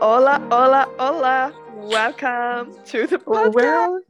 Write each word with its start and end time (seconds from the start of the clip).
Hola, 0.00 0.38
hola, 0.50 0.86
hola. 0.98 1.52
Welcome 1.74 2.74
to 2.86 3.06
the 3.06 3.18
podcast. 3.18 3.54
Well, 3.54 4.00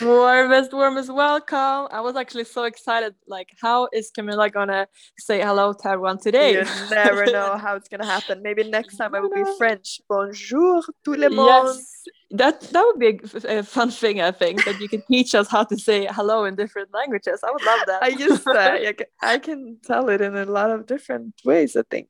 warmest, 0.00 0.72
warmest 0.72 1.14
welcome. 1.14 1.86
I 1.92 2.00
was 2.00 2.16
actually 2.16 2.44
so 2.44 2.64
excited. 2.64 3.14
Like, 3.28 3.50
how 3.60 3.88
is 3.92 4.10
Camilla 4.10 4.50
gonna 4.50 4.88
say 5.16 5.40
hello 5.40 5.72
to 5.72 5.88
everyone 5.88 6.18
today? 6.18 6.54
You 6.54 6.64
never 6.90 7.26
know 7.26 7.56
how 7.64 7.76
it's 7.76 7.88
gonna 7.88 8.04
happen. 8.04 8.42
Maybe 8.42 8.68
next 8.68 8.96
time 8.96 9.14
I 9.14 9.20
will 9.20 9.30
be 9.30 9.44
French. 9.56 10.00
Bonjour, 10.08 10.82
tout 11.04 11.16
le 11.16 11.30
monde. 11.30 11.76
yes, 11.76 12.04
that 12.30 12.60
that 12.60 12.84
would 12.84 12.98
be 12.98 13.20
a, 13.46 13.58
a 13.58 13.62
fun 13.62 13.90
thing. 13.90 14.20
I 14.20 14.30
think 14.30 14.64
that 14.64 14.80
you 14.80 14.88
can 14.88 15.02
teach 15.10 15.34
us 15.34 15.48
how 15.48 15.64
to 15.64 15.76
say 15.78 16.06
hello 16.10 16.44
in 16.44 16.56
different 16.56 16.92
languages. 16.92 17.40
I 17.42 17.50
would 17.50 17.62
love 17.62 17.80
that. 17.86 18.02
I 18.02 18.08
use 18.08 18.44
that. 18.44 18.82
I 18.86 18.92
can, 18.92 19.06
I 19.22 19.38
can 19.38 19.78
tell 19.84 20.08
it 20.10 20.20
in 20.20 20.36
a 20.36 20.44
lot 20.44 20.70
of 20.70 20.86
different 20.86 21.34
ways, 21.44 21.74
I 21.76 21.82
think. 21.90 22.08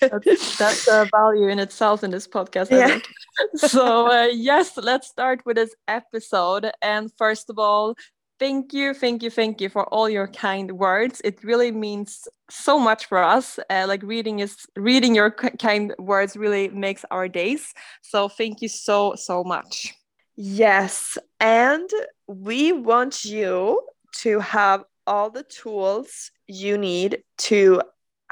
that's, 0.00 0.56
that's 0.56 0.88
a 0.88 1.06
value 1.10 1.48
in 1.48 1.58
itself 1.58 2.02
in 2.02 2.10
this 2.10 2.26
podcast. 2.26 2.72
I 2.72 2.78
Yeah. 2.78 2.86
think. 2.88 3.08
So 3.56 4.10
uh, 4.10 4.28
yes, 4.32 4.76
let's 4.76 5.08
start 5.08 5.44
with 5.44 5.56
this 5.56 5.74
episode. 5.86 6.70
And 6.82 7.10
first 7.18 7.50
of 7.50 7.58
all, 7.58 7.96
thank 8.40 8.72
you, 8.72 8.94
thank 8.94 9.22
you, 9.22 9.30
thank 9.30 9.60
you 9.60 9.68
for 9.68 9.84
all 9.94 10.08
your 10.08 10.26
kind 10.26 10.72
words. 10.72 11.20
It 11.22 11.44
really 11.44 11.70
means 11.70 12.26
so 12.48 12.78
much 12.78 13.06
for 13.06 13.18
us. 13.18 13.60
Uh, 13.68 13.84
like 13.86 14.02
reading 14.02 14.40
is 14.40 14.66
reading 14.74 15.14
your 15.14 15.30
kind 15.30 15.94
words 15.98 16.36
really 16.36 16.68
makes 16.70 17.04
our 17.10 17.28
days. 17.28 17.72
So 18.02 18.28
thank 18.28 18.62
you 18.62 18.68
so 18.68 19.14
so 19.14 19.44
much. 19.44 19.94
Yes, 20.36 21.18
and 21.38 21.88
we 22.26 22.72
want 22.72 23.24
you 23.24 23.82
to 24.22 24.40
have 24.40 24.84
all 25.06 25.30
the 25.30 25.42
tools 25.42 26.30
you 26.46 26.78
need 26.78 27.22
to 27.36 27.82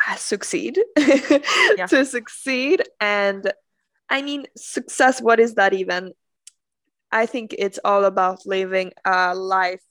uh, 0.08 0.16
succeed. 0.16 0.80
to 0.96 2.04
succeed. 2.04 2.82
And 3.00 3.52
I 4.08 4.22
mean, 4.22 4.46
success, 4.56 5.20
what 5.20 5.38
is 5.38 5.54
that 5.54 5.74
even? 5.74 6.12
I 7.12 7.26
think 7.26 7.54
it's 7.58 7.78
all 7.84 8.04
about 8.04 8.46
living 8.46 8.92
a 9.04 9.34
life 9.34 9.82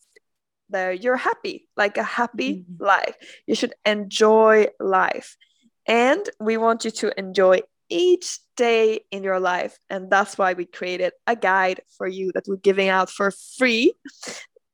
that 0.70 1.04
you're 1.04 1.18
happy, 1.18 1.68
like 1.76 1.98
a 1.98 2.04
happy 2.04 2.66
Mhm. 2.68 2.80
life. 2.80 3.16
You 3.46 3.56
should 3.56 3.74
enjoy 3.86 4.68
life. 4.80 5.38
And 5.86 6.30
we 6.40 6.58
want 6.58 6.84
you 6.86 6.92
to 6.92 7.18
enjoy 7.18 7.62
each 7.90 8.40
day 8.58 9.06
in 9.12 9.24
your 9.24 9.40
life. 9.40 9.80
And 9.90 10.10
that's 10.12 10.38
why 10.38 10.54
we 10.54 10.66
created 10.66 11.14
a 11.26 11.36
guide 11.36 11.82
for 11.98 12.08
you 12.08 12.32
that 12.34 12.46
we're 12.48 12.58
giving 12.58 12.90
out 12.90 13.10
for 13.10 13.32
free 13.32 13.94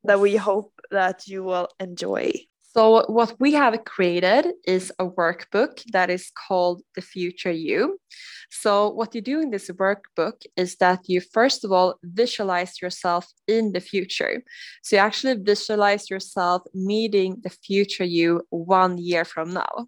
that 0.04 0.20
we 0.20 0.36
hope 0.36 0.74
that 0.92 1.28
you 1.28 1.44
will 1.44 1.70
enjoy. 1.80 2.34
So, 2.76 3.06
what 3.06 3.36
we 3.40 3.54
have 3.54 3.86
created 3.86 4.54
is 4.66 4.92
a 4.98 5.06
workbook 5.06 5.84
that 5.92 6.10
is 6.10 6.32
called 6.32 6.82
The 6.96 7.04
Future 7.04 7.52
You. 7.52 8.00
So, 8.50 8.90
what 8.90 9.14
you 9.14 9.22
do 9.22 9.40
in 9.42 9.52
this 9.52 9.70
workbook 9.70 10.42
is 10.58 10.78
that 10.78 11.08
you, 11.08 11.22
first 11.22 11.64
of 11.64 11.72
all, 11.72 12.00
visualize 12.02 12.82
yourself 12.82 13.28
in 13.48 13.74
the 13.74 13.80
future. 13.80 14.42
So, 14.82 14.96
you 14.96 15.02
actually 15.04 15.36
visualize 15.44 16.10
yourself 16.10 16.64
meeting 16.74 17.42
the 17.44 17.52
future 17.52 18.06
you 18.06 18.42
one 18.50 18.98
year 18.98 19.24
from 19.24 19.54
now. 19.54 19.88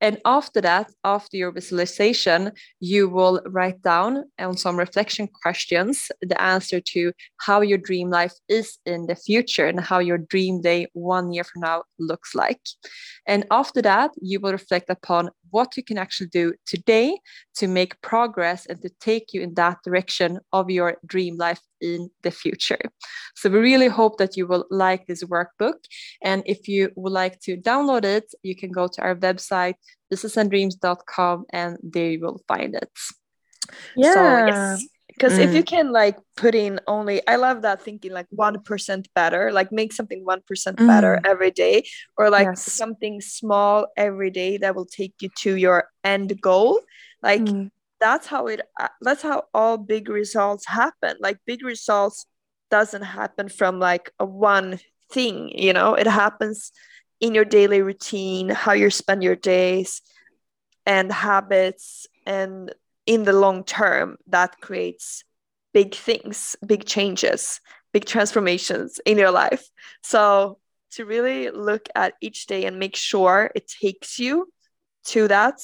And 0.00 0.18
after 0.24 0.60
that, 0.60 0.90
after 1.04 1.36
your 1.36 1.52
visualization, 1.52 2.52
you 2.80 3.08
will 3.08 3.40
write 3.46 3.80
down 3.82 4.24
on 4.38 4.56
some 4.56 4.78
reflection 4.78 5.28
questions 5.42 6.10
the 6.20 6.40
answer 6.40 6.80
to 6.80 7.12
how 7.38 7.62
your 7.62 7.78
dream 7.78 8.10
life 8.10 8.34
is 8.48 8.78
in 8.84 9.06
the 9.06 9.16
future 9.16 9.66
and 9.66 9.80
how 9.80 9.98
your 9.98 10.18
dream 10.18 10.60
day 10.60 10.86
one 10.92 11.32
year 11.32 11.44
from 11.44 11.62
now 11.62 11.84
looks 11.98 12.34
like. 12.34 12.60
And 13.26 13.46
after 13.50 13.80
that, 13.82 14.10
you 14.20 14.38
will 14.40 14.52
reflect 14.52 14.90
upon 14.90 15.30
what 15.56 15.76
you 15.76 15.82
can 15.88 15.98
actually 16.04 16.30
do 16.42 16.46
today 16.72 17.08
to 17.58 17.66
make 17.78 18.00
progress 18.12 18.60
and 18.66 18.78
to 18.82 18.90
take 19.08 19.26
you 19.32 19.40
in 19.46 19.54
that 19.54 19.78
direction 19.86 20.30
of 20.52 20.64
your 20.78 20.90
dream 21.12 21.34
life 21.46 21.62
in 21.80 22.00
the 22.24 22.30
future. 22.30 22.84
So, 23.34 23.44
we 23.50 23.58
really 23.70 23.90
hope 24.00 24.14
that 24.18 24.36
you 24.36 24.46
will 24.50 24.66
like 24.70 25.02
this 25.06 25.22
workbook. 25.34 25.80
And 26.22 26.42
if 26.54 26.68
you 26.72 26.82
would 26.96 27.16
like 27.22 27.36
to 27.46 27.56
download 27.70 28.04
it, 28.04 28.26
you 28.42 28.54
can 28.62 28.70
go 28.70 28.86
to 28.88 29.00
our 29.02 29.16
website, 29.26 29.76
businessanddreams.com, 30.12 31.36
and 31.60 31.78
there 31.82 32.10
you 32.10 32.20
will 32.20 32.40
find 32.46 32.74
it. 32.74 32.92
So, 34.14 34.22
yes. 34.46 34.86
Because 35.16 35.38
if 35.38 35.54
you 35.54 35.62
Mm. 35.62 35.66
can 35.66 35.92
like 35.92 36.18
put 36.36 36.54
in 36.54 36.78
only, 36.86 37.26
I 37.26 37.36
love 37.36 37.62
that 37.62 37.80
thinking 37.80 38.12
like 38.12 38.26
1% 38.30 39.08
better, 39.14 39.50
like 39.50 39.72
make 39.72 39.92
something 39.92 40.24
1% 40.24 40.76
better 40.76 41.18
Mm. 41.22 41.26
every 41.30 41.50
day, 41.50 41.84
or 42.18 42.28
like 42.28 42.48
Yes. 42.48 42.64
something 42.64 43.20
small 43.22 43.86
every 43.96 44.30
day 44.30 44.58
that 44.58 44.74
will 44.74 44.84
take 44.84 45.14
you 45.20 45.30
to 45.38 45.56
your 45.56 45.88
end 46.04 46.38
goal. 46.40 46.80
Like 47.22 47.40
Mm. 47.40 47.70
that's 47.98 48.26
how 48.26 48.46
it, 48.46 48.60
uh, 48.78 48.88
that's 49.00 49.22
how 49.22 49.44
all 49.54 49.78
big 49.78 50.10
results 50.10 50.66
happen. 50.66 51.16
Like 51.18 51.38
big 51.46 51.64
results 51.64 52.26
doesn't 52.70 53.02
happen 53.02 53.48
from 53.48 53.78
like 53.80 54.10
a 54.18 54.26
one 54.26 54.78
thing, 55.10 55.48
you 55.56 55.72
know, 55.72 55.94
it 55.94 56.06
happens 56.06 56.72
in 57.20 57.34
your 57.34 57.44
daily 57.46 57.80
routine, 57.80 58.50
how 58.50 58.72
you 58.72 58.90
spend 58.90 59.22
your 59.22 59.36
days 59.36 60.02
and 60.84 61.10
habits 61.10 62.06
and 62.26 62.74
in 63.06 63.24
the 63.24 63.32
long 63.32 63.64
term 63.64 64.16
that 64.26 64.60
creates 64.60 65.24
big 65.72 65.94
things 65.94 66.56
big 66.66 66.84
changes 66.84 67.60
big 67.96 68.04
transformations 68.04 69.00
in 69.06 69.16
your 69.16 69.30
life. 69.30 69.70
So 70.02 70.58
to 70.90 71.06
really 71.06 71.48
look 71.48 71.88
at 71.94 72.12
each 72.20 72.44
day 72.44 72.66
and 72.66 72.78
make 72.78 72.94
sure 72.94 73.50
it 73.54 73.68
takes 73.68 74.18
you 74.18 74.52
to 75.04 75.28
that 75.28 75.60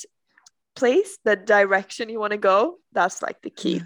place 0.74 1.18
the 1.24 1.36
direction 1.36 2.08
you 2.08 2.18
want 2.18 2.30
to 2.30 2.38
go 2.38 2.78
that's 2.92 3.20
like 3.20 3.42
the 3.42 3.50
key 3.50 3.82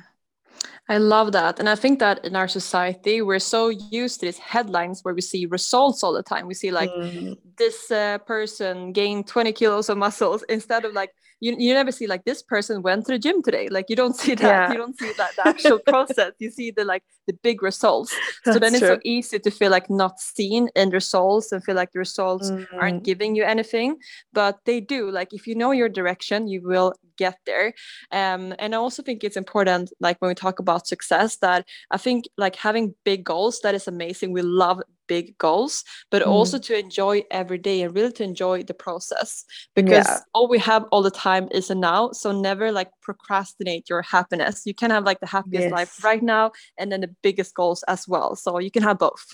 I 0.89 0.99
love 0.99 1.33
that. 1.33 1.59
And 1.59 1.69
I 1.69 1.75
think 1.75 1.99
that 1.99 2.25
in 2.25 2.37
our 2.37 2.47
society, 2.49 3.21
we're 3.21 3.41
so 3.41 3.69
used 3.69 4.21
to 4.21 4.27
these 4.27 4.39
headlines 4.39 5.01
where 5.03 5.15
we 5.15 5.21
see 5.21 5.47
results 5.47 6.05
all 6.05 6.13
the 6.13 6.23
time. 6.23 6.47
We 6.47 6.55
see 6.55 6.71
like 6.71 6.93
Mm, 6.97 7.37
this 7.59 7.91
uh, 7.91 8.19
person 8.19 8.93
gained 8.93 9.27
20 9.27 9.53
kilos 9.53 9.89
of 9.89 9.99
muscles 9.99 10.45
instead 10.49 10.85
of 10.85 10.93
like, 10.93 11.11
you, 11.41 11.55
you 11.59 11.75
never 11.75 11.91
see 11.93 12.07
like 12.07 12.25
this 12.25 12.43
person 12.43 12.83
went 12.83 13.05
to 13.07 13.13
the 13.13 13.19
gym 13.19 13.43
today. 13.43 13.69
Like 13.69 13.87
you 13.89 13.97
don't 13.97 14.15
see 14.23 14.35
that. 14.37 14.63
Yeah. 14.67 14.69
You 14.69 14.79
don't 14.79 14.97
see 14.97 15.13
that 15.19 15.33
the 15.37 15.45
actual 15.47 15.81
process. 15.81 16.33
You 16.39 16.51
see 16.51 16.71
the 16.71 16.85
like 16.85 17.03
the 17.27 17.35
big 17.43 17.63
results. 17.63 18.21
so 18.45 18.59
then 18.59 18.75
that's 18.75 18.77
it's 18.77 18.87
so 18.87 18.99
easy 19.05 19.39
to 19.41 19.51
feel 19.51 19.71
like 19.71 19.91
not 19.91 20.21
seen 20.21 20.69
in 20.77 20.91
results 20.91 21.51
and 21.51 21.65
feel 21.65 21.75
like 21.75 21.91
the 21.93 21.99
results 21.99 22.53
aren't 22.81 23.03
Mm, 23.03 23.05
giving 23.05 23.35
you 23.35 23.43
anything 23.43 23.97
but 24.33 24.59
they 24.67 24.81
do 24.81 25.11
like 25.11 25.33
if 25.33 25.47
you 25.47 25.55
know 25.55 25.71
your 25.73 25.89
direction 25.89 26.47
you 26.47 26.63
will 26.63 26.93
get 27.17 27.39
there 27.47 27.73
um, 28.13 28.55
and 28.59 28.75
i 28.75 28.79
also 28.79 29.03
think 29.03 29.25
it's 29.25 29.37
important 29.37 29.93
like 30.01 30.17
when 30.21 30.29
we 30.29 30.35
talk 30.35 30.59
about 30.59 30.75
success 30.84 31.37
that 31.37 31.64
i 31.91 31.97
think 31.97 32.25
like 32.37 32.56
having 32.56 32.94
big 33.04 33.25
goals 33.25 33.60
that 33.60 33.75
is 33.75 33.88
amazing. 33.88 34.32
We 34.32 34.42
love 34.42 34.82
big 35.09 35.37
goals 35.39 35.84
but 36.11 36.22
Mm. 36.22 36.28
also 36.28 36.59
to 36.59 36.78
enjoy 36.78 37.22
every 37.31 37.59
day 37.59 37.83
and 37.83 37.94
really 37.94 38.12
to 38.12 38.25
enjoy 38.25 38.62
the 38.62 38.75
process 38.75 39.44
because 39.75 40.06
Yeah. 40.06 40.19
all 40.34 40.49
we 40.49 40.59
have 40.59 40.84
all 40.93 41.03
the 41.03 41.11
time 41.11 41.49
is 41.50 41.71
a 41.71 41.75
now 41.75 42.11
so 42.12 42.33
never 42.33 42.72
like 42.72 42.91
procrastinate 43.03 43.89
your 43.89 44.03
happiness 44.03 44.62
you 44.67 44.75
can 44.75 44.91
have 44.91 45.05
like 45.05 45.21
the 45.21 45.27
happiest 45.27 45.71
life 45.71 45.91
right 46.03 46.22
now 46.22 46.50
and 46.78 46.91
then 46.91 47.00
the 47.00 47.15
biggest 47.22 47.55
goals 47.55 47.83
as 47.89 48.06
well 48.09 48.34
so 48.37 48.59
you 48.59 48.71
can 48.71 48.83
have 48.83 48.99
both 48.99 49.25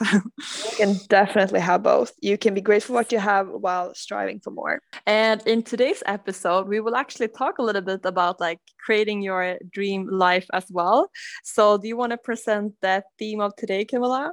you 0.65 0.73
can 0.77 1.01
definitely 1.09 1.61
have 1.61 1.83
both 1.83 2.13
you 2.21 2.37
can 2.39 2.55
be 2.55 2.61
grateful 2.61 2.93
for 2.93 2.93
what 2.95 3.13
you 3.13 3.19
have 3.19 3.49
while 3.49 3.95
striving 3.95 4.41
for 4.41 4.51
more 4.51 4.81
And 5.07 5.41
in 5.47 5.63
today's 5.63 6.03
episode, 6.07 6.69
we 6.69 6.81
will 6.81 6.95
actually 6.97 7.29
talk 7.29 7.59
a 7.59 7.63
little 7.63 7.83
bit 7.83 8.05
about 8.05 8.41
like 8.41 8.61
creating 8.85 9.23
your 9.23 9.59
dream 9.73 10.07
life 10.09 10.47
as 10.53 10.65
well. 10.71 11.09
So, 11.45 11.79
do 11.79 11.87
you 11.89 11.97
want 11.97 12.11
to 12.13 12.19
present 12.19 12.75
that 12.83 13.05
theme 13.19 13.41
of 13.41 13.55
today, 13.57 13.85
Camilla? 13.85 14.33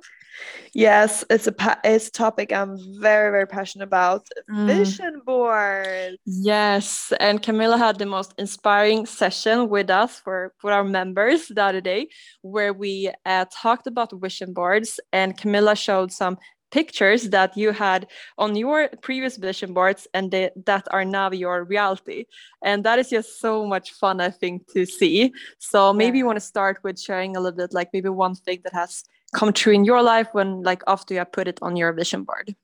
Yes, 0.73 1.23
it's 1.29 1.47
a 1.47 1.51
pa- 1.51 1.79
it's 1.83 2.07
a 2.07 2.11
topic 2.11 2.51
I'm 2.53 2.77
very 2.99 3.31
very 3.31 3.47
passionate 3.47 3.85
about. 3.85 4.27
Mm. 4.49 4.67
Vision 4.67 5.21
board. 5.25 6.17
Yes, 6.25 7.11
and 7.19 7.41
Camilla 7.41 7.77
had 7.77 7.97
the 7.97 8.05
most 8.05 8.33
inspiring 8.37 9.05
session 9.05 9.69
with 9.69 9.89
us 9.89 10.19
for, 10.19 10.53
for 10.59 10.71
our 10.71 10.83
members 10.83 11.47
the 11.47 11.63
other 11.63 11.81
day, 11.81 12.09
where 12.41 12.73
we 12.73 13.11
uh, 13.25 13.45
talked 13.51 13.87
about 13.87 14.11
vision 14.13 14.53
boards, 14.53 14.99
and 15.11 15.37
Camilla 15.37 15.75
showed 15.75 16.11
some 16.11 16.37
pictures 16.71 17.29
that 17.29 17.57
you 17.57 17.71
had 17.71 18.07
on 18.37 18.55
your 18.55 18.89
previous 19.01 19.37
vision 19.37 19.73
boards 19.73 20.07
and 20.13 20.31
they, 20.31 20.51
that 20.65 20.87
are 20.91 21.05
now 21.05 21.31
your 21.31 21.63
reality. 21.63 22.25
And 22.63 22.83
that 22.83 22.99
is 22.99 23.09
just 23.09 23.39
so 23.39 23.65
much 23.65 23.91
fun, 23.93 24.21
I 24.21 24.29
think, 24.29 24.71
to 24.73 24.85
see. 24.85 25.33
So 25.57 25.93
maybe 25.93 26.19
you 26.19 26.25
want 26.25 26.37
to 26.37 26.45
start 26.45 26.79
with 26.83 26.99
sharing 26.99 27.35
a 27.35 27.39
little 27.39 27.57
bit, 27.57 27.73
like 27.73 27.89
maybe 27.93 28.09
one 28.09 28.35
thing 28.35 28.59
that 28.63 28.73
has 28.73 29.03
come 29.33 29.53
true 29.53 29.73
in 29.73 29.85
your 29.85 30.01
life 30.01 30.27
when, 30.33 30.63
like, 30.63 30.83
after 30.87 31.13
you 31.13 31.19
have 31.19 31.31
put 31.31 31.47
it 31.47 31.59
on 31.61 31.75
your 31.75 31.93
vision 31.93 32.23
board. 32.23 32.55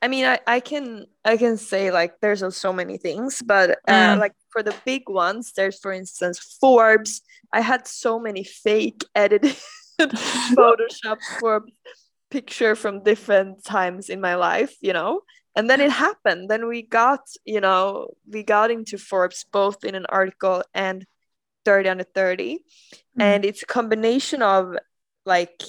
I 0.00 0.08
mean, 0.08 0.24
I, 0.24 0.40
I 0.46 0.60
can 0.60 1.06
I 1.24 1.36
can 1.36 1.56
say 1.56 1.90
like 1.92 2.14
there's 2.20 2.42
so 2.56 2.72
many 2.72 2.98
things, 2.98 3.42
but 3.42 3.78
uh, 3.86 4.16
Mm. 4.16 4.18
like 4.18 4.34
for 4.50 4.62
the 4.62 4.74
big 4.84 5.08
ones, 5.08 5.52
there's 5.52 5.78
for 5.78 5.92
instance 5.92 6.38
Forbes. 6.60 7.22
I 7.52 7.60
had 7.60 7.86
so 7.86 8.18
many 8.18 8.42
fake 8.44 9.04
edited 9.14 9.56
Photoshop 10.00 11.18
for 11.38 11.64
picture 12.30 12.74
from 12.74 13.04
different 13.04 13.64
times 13.64 14.08
in 14.08 14.20
my 14.20 14.34
life, 14.34 14.74
you 14.80 14.92
know. 14.92 15.20
And 15.54 15.68
then 15.68 15.80
it 15.80 15.90
happened. 15.90 16.48
Then 16.48 16.66
we 16.66 16.82
got, 16.82 17.20
you 17.44 17.60
know, 17.60 18.08
we 18.26 18.42
got 18.42 18.70
into 18.70 18.98
Forbes 18.98 19.44
both 19.52 19.84
in 19.84 19.94
an 19.94 20.06
article 20.08 20.62
and 20.74 21.06
30 21.64 21.88
under 21.90 22.04
30 22.04 22.58
mm. 22.58 23.22
and 23.22 23.44
it's 23.44 23.62
a 23.62 23.66
combination 23.66 24.42
of 24.42 24.74
like 25.24 25.62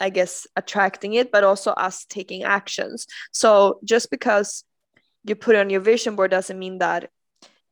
i 0.00 0.10
guess 0.10 0.46
attracting 0.56 1.14
it 1.14 1.30
but 1.30 1.44
also 1.44 1.70
us 1.72 2.04
taking 2.06 2.42
actions 2.42 3.06
so 3.32 3.78
just 3.84 4.10
because 4.10 4.64
you 5.24 5.34
put 5.34 5.56
on 5.56 5.70
your 5.70 5.80
vision 5.80 6.16
board 6.16 6.30
doesn't 6.30 6.58
mean 6.58 6.78
that 6.78 7.10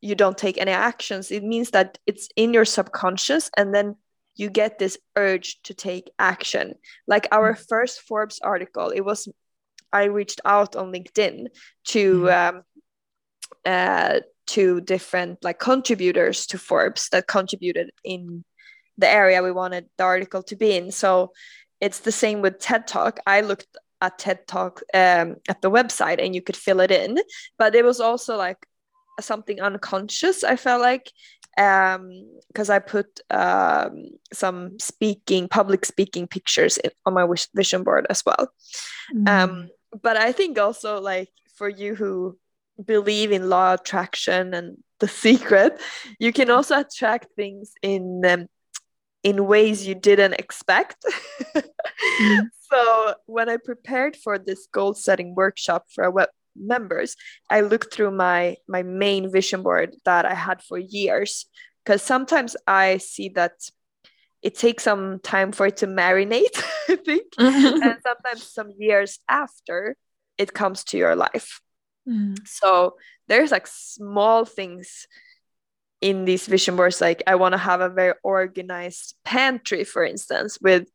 you 0.00 0.14
don't 0.14 0.38
take 0.38 0.58
any 0.58 0.73
actions 0.73 1.31
it 1.31 1.43
means 1.43 1.70
that 1.70 1.99
it's 2.06 2.29
in 2.37 2.55
your 2.55 2.64
subconscious 2.64 3.50
and 3.56 3.75
then 3.75 3.97
you 4.37 4.49
get 4.49 4.79
this 4.79 4.97
urge 5.17 5.61
to 5.62 5.75
take 5.75 6.11
action 6.19 6.75
like 7.06 7.26
our 7.32 7.55
mm. 7.55 7.69
first 7.69 8.00
forbes 8.03 8.41
article 8.43 8.91
it 8.91 9.03
was 9.03 9.29
i 9.93 10.05
reached 10.05 10.41
out 10.44 10.76
on 10.76 10.93
linkedin 10.93 11.46
to 11.85 12.23
mm. 12.23 12.49
um, 12.49 12.62
uh, 13.67 14.20
to 14.46 14.81
different 14.81 15.44
like 15.44 15.58
contributors 15.58 16.46
to 16.46 16.58
forbes 16.58 17.08
that 17.11 17.26
contributed 17.26 17.91
in 18.03 18.44
the 19.00 19.08
area 19.08 19.43
we 19.43 19.52
wanted 19.52 19.87
the 19.97 20.05
article 20.05 20.43
to 20.44 20.56
be 20.56 20.76
in. 20.76 20.93
So 20.93 21.32
it's 21.81 22.00
the 22.00 22.12
same 22.12 22.43
with 22.43 22.61
ted 22.61 22.87
talk. 22.87 23.19
I 23.26 23.41
looked 23.41 23.67
at 24.00 24.19
ted 24.19 24.47
talk 24.47 24.82
um, 24.94 25.37
at 25.49 25.61
the 25.62 25.70
website 25.70 26.23
and 26.23 26.35
you 26.35 26.43
could 26.43 26.56
fill 26.56 26.81
it 26.81 26.91
in 26.91 27.19
but 27.58 27.75
it 27.75 27.85
was 27.85 28.00
also 28.00 28.37
like 28.37 28.67
something 29.20 29.61
unconscious 29.61 30.43
i 30.44 30.56
felt 30.56 30.81
like 30.81 31.12
because 31.56 32.70
um, 32.70 32.75
i 32.75 32.79
put 32.79 33.20
um, 33.31 34.06
some 34.32 34.79
speaking 34.79 35.49
public 35.49 35.85
speaking 35.85 36.26
pictures 36.26 36.79
in, 36.79 36.91
on 37.05 37.14
my 37.14 37.26
vision 37.55 37.82
board 37.82 38.06
as 38.08 38.23
well. 38.25 38.49
Mm. 39.14 39.29
um, 39.29 39.69
but 40.03 40.17
i 40.17 40.32
think 40.32 40.58
also 40.58 41.00
like 41.00 41.29
for 41.56 41.69
you 41.69 41.94
who 41.94 42.38
believe 42.82 43.31
in 43.31 43.50
law 43.50 43.75
attraction 43.75 44.55
and 44.55 44.79
the 45.00 45.08
secret 45.25 45.79
you 46.19 46.32
can 46.32 46.49
also 46.49 46.81
attract 46.81 47.29
things 47.37 47.73
in 47.82 48.23
um, 48.25 48.46
in 49.22 49.46
ways 49.46 49.87
you 49.87 49.94
didn't 49.94 50.34
expect 50.34 51.05
mm. 51.55 52.40
so 52.61 53.14
when 53.26 53.49
i 53.49 53.56
prepared 53.56 54.17
for 54.17 54.38
this 54.38 54.67
goal 54.72 54.94
setting 54.94 55.34
workshop 55.34 55.87
for 55.93 56.05
our 56.05 56.11
web 56.11 56.28
members 56.56 57.17
i 57.49 57.61
looked 57.61 57.93
through 57.93 58.11
my 58.11 58.56
my 58.69 58.82
main 58.82 59.31
vision 59.31 59.62
board 59.62 59.94
that 60.05 60.25
i 60.25 60.34
had 60.34 60.62
for 60.62 60.78
years 60.78 61.46
because 61.84 62.02
sometimes 62.02 62.56
i 62.67 62.96
see 62.96 63.28
that 63.28 63.52
it 64.43 64.55
takes 64.55 64.84
some 64.84 65.19
time 65.20 65.52
for 65.52 65.67
it 65.67 65.76
to 65.76 65.87
marinate 65.87 66.62
i 66.88 66.96
think 66.96 67.25
and 67.38 67.99
sometimes 68.02 68.43
some 68.43 68.70
years 68.78 69.19
after 69.28 69.96
it 70.38 70.52
comes 70.55 70.82
to 70.84 70.99
your 70.99 71.14
life 71.14 71.61
mm. 72.08 72.37
so 72.46 72.96
there's 73.28 73.52
like 73.52 73.67
small 73.67 74.44
things 74.44 75.06
in 76.00 76.25
these 76.25 76.47
vision 76.47 76.76
boards 76.76 77.00
like 77.00 77.23
i 77.26 77.35
want 77.35 77.52
to 77.52 77.58
have 77.58 77.81
a 77.81 77.88
very 77.88 78.14
organized 78.23 79.14
pantry 79.25 79.85
for 79.85 80.02
instance 80.05 80.58
with 80.61 80.88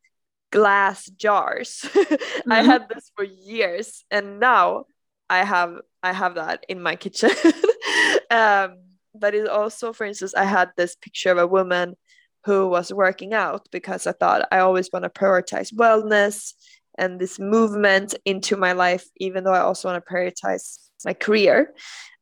glass 0.52 1.06
jars 1.12 1.82
mm-hmm. 1.94 2.52
i 2.52 2.64
had 2.64 2.88
this 2.90 3.12
for 3.16 3.24
years 3.24 4.04
and 4.10 4.40
now 4.40 4.86
i 5.30 5.44
have 5.44 5.76
i 6.02 6.12
have 6.12 6.36
that 6.36 6.66
in 6.70 6.82
my 6.82 6.96
kitchen 6.96 7.30
um, 8.32 8.78
but 9.14 9.34
it 9.34 9.48
also 9.48 9.94
for 9.94 10.06
instance 10.06 10.34
i 10.36 10.44
had 10.44 10.72
this 10.78 10.96
picture 10.96 11.32
of 11.32 11.38
a 11.38 11.48
woman 11.48 11.96
who 12.46 12.68
was 12.68 12.94
working 12.94 13.34
out 13.34 13.68
because 13.72 14.08
i 14.08 14.12
thought 14.12 14.48
i 14.52 14.60
always 14.60 14.90
want 14.92 15.04
to 15.04 15.10
prioritize 15.10 15.74
wellness 15.74 16.54
and 16.98 17.20
this 17.20 17.38
movement 17.38 18.16
into 18.26 18.56
my 18.56 18.72
life 18.72 19.06
even 19.18 19.44
though 19.44 19.54
i 19.54 19.60
also 19.60 19.90
want 19.90 20.04
to 20.04 20.14
prioritize 20.14 20.85
my 21.06 21.14
career 21.14 21.74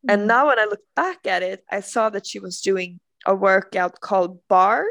and 0.07 0.21
mm-hmm. 0.21 0.27
now 0.27 0.47
when 0.47 0.59
I 0.59 0.65
look 0.65 0.81
back 0.95 1.25
at 1.25 1.43
it, 1.43 1.63
I 1.71 1.79
saw 1.79 2.09
that 2.09 2.27
she 2.27 2.39
was 2.39 2.61
doing 2.61 2.99
a 3.25 3.35
workout 3.35 4.01
called 4.01 4.39
barre. 4.49 4.85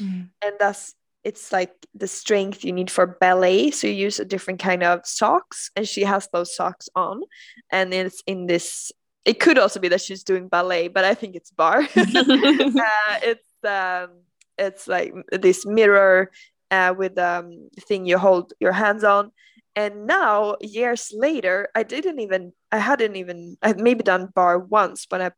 Mm. 0.00 0.30
And 0.42 0.54
that's 0.58 0.94
it's 1.24 1.52
like 1.52 1.72
the 1.94 2.06
strength 2.06 2.64
you 2.64 2.72
need 2.72 2.90
for 2.90 3.06
ballet. 3.06 3.70
So 3.70 3.86
you 3.86 3.94
use 3.94 4.20
a 4.20 4.26
different 4.26 4.60
kind 4.60 4.82
of 4.82 5.06
socks, 5.06 5.70
and 5.74 5.88
she 5.88 6.02
has 6.02 6.28
those 6.32 6.54
socks 6.54 6.88
on. 6.94 7.22
And 7.70 7.94
it's 7.94 8.22
in 8.26 8.46
this, 8.46 8.92
it 9.24 9.40
could 9.40 9.58
also 9.58 9.80
be 9.80 9.88
that 9.88 10.02
she's 10.02 10.22
doing 10.22 10.48
ballet, 10.48 10.88
but 10.88 11.04
I 11.04 11.14
think 11.14 11.34
it's 11.34 11.50
barre. 11.50 11.88
uh, 11.96 13.18
it's 13.22 13.48
um 13.64 14.10
it's 14.56 14.86
like 14.86 15.12
this 15.32 15.66
mirror 15.66 16.30
uh, 16.70 16.94
with 16.96 17.18
um 17.18 17.68
thing 17.80 18.04
you 18.04 18.18
hold 18.18 18.52
your 18.60 18.72
hands 18.72 19.02
on 19.02 19.32
and 19.76 20.06
now 20.06 20.56
years 20.60 21.12
later 21.14 21.68
i 21.74 21.82
didn't 21.82 22.20
even 22.20 22.52
i 22.74 22.78
hadn't 22.78 23.16
even 23.16 23.56
i 23.62 23.68
had 23.68 23.80
maybe 23.80 24.02
done 24.02 24.28
barre 24.34 24.58
once 24.58 25.06
when 25.08 25.22
i 25.22 25.30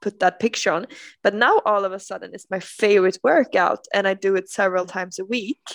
put 0.00 0.20
that 0.20 0.38
picture 0.38 0.72
on 0.72 0.86
but 1.22 1.34
now 1.34 1.60
all 1.66 1.84
of 1.84 1.92
a 1.92 1.98
sudden 1.98 2.30
it's 2.32 2.50
my 2.50 2.60
favorite 2.60 3.18
workout 3.22 3.84
and 3.92 4.06
i 4.06 4.14
do 4.14 4.36
it 4.36 4.48
several 4.48 4.86
times 4.86 5.18
a 5.18 5.24
week 5.24 5.66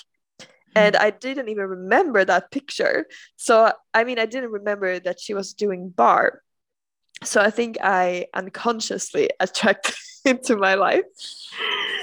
and 0.75 0.95
mm. 0.95 1.01
i 1.01 1.09
didn't 1.09 1.49
even 1.49 1.65
remember 1.65 2.23
that 2.23 2.49
picture 2.51 3.05
so 3.35 3.71
i 3.93 4.03
mean 4.03 4.19
i 4.19 4.25
didn't 4.25 4.51
remember 4.51 4.99
that 4.99 5.19
she 5.19 5.33
was 5.33 5.53
doing 5.53 5.89
barre. 5.89 6.41
so 7.23 7.41
i 7.41 7.49
think 7.49 7.77
i 7.83 8.25
unconsciously 8.33 9.29
attracted 9.39 9.95
into 10.25 10.55
my 10.55 10.75
life 10.75 11.03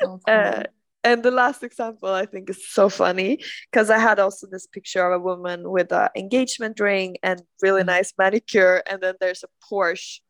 so 0.00 0.06
cool. 0.06 0.20
uh, 0.26 0.62
and 1.08 1.22
the 1.22 1.30
last 1.30 1.62
example 1.62 2.10
I 2.10 2.26
think 2.26 2.50
is 2.50 2.68
so 2.68 2.88
funny 2.88 3.42
because 3.70 3.90
I 3.90 3.98
had 3.98 4.18
also 4.18 4.46
this 4.46 4.66
picture 4.66 5.04
of 5.06 5.20
a 5.20 5.24
woman 5.24 5.70
with 5.70 5.92
an 5.92 6.08
engagement 6.14 6.78
ring 6.80 7.16
and 7.22 7.42
really 7.62 7.82
mm. 7.82 7.86
nice 7.86 8.12
manicure, 8.18 8.82
and 8.88 9.02
then 9.02 9.14
there's 9.20 9.44
a 9.44 9.48
Porsche. 9.66 10.20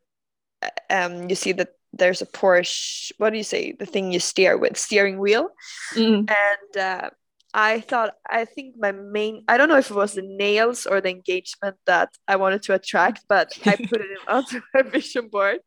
Um, 0.91 1.29
you 1.29 1.35
see 1.35 1.53
that 1.53 1.71
there's 1.93 2.23
a 2.23 2.27
Porsche. 2.27 3.13
What 3.19 3.31
do 3.31 3.37
you 3.37 3.45
say? 3.45 3.73
The 3.73 3.87
thing 3.87 4.13
you 4.13 4.21
steer 4.21 4.57
with, 4.57 4.77
steering 4.77 5.19
wheel. 5.19 5.49
Mm. 5.95 6.31
And 6.47 6.77
uh, 6.77 7.11
I 7.55 7.81
thought, 7.81 8.15
I 8.29 8.45
think 8.45 8.77
my 8.79 8.93
main, 8.93 9.45
I 9.49 9.57
don't 9.57 9.69
know 9.69 9.79
if 9.79 9.91
it 9.91 9.97
was 9.97 10.15
the 10.15 10.23
nails 10.23 10.87
or 10.87 11.01
the 11.01 11.11
engagement 11.11 11.77
that 11.87 12.11
I 12.27 12.37
wanted 12.37 12.63
to 12.65 12.75
attract, 12.75 13.25
but 13.29 13.53
I 13.65 13.77
put 13.77 14.01
it 14.01 14.19
onto 14.29 14.61
my 14.75 14.83
vision 14.83 15.29
board. 15.29 15.59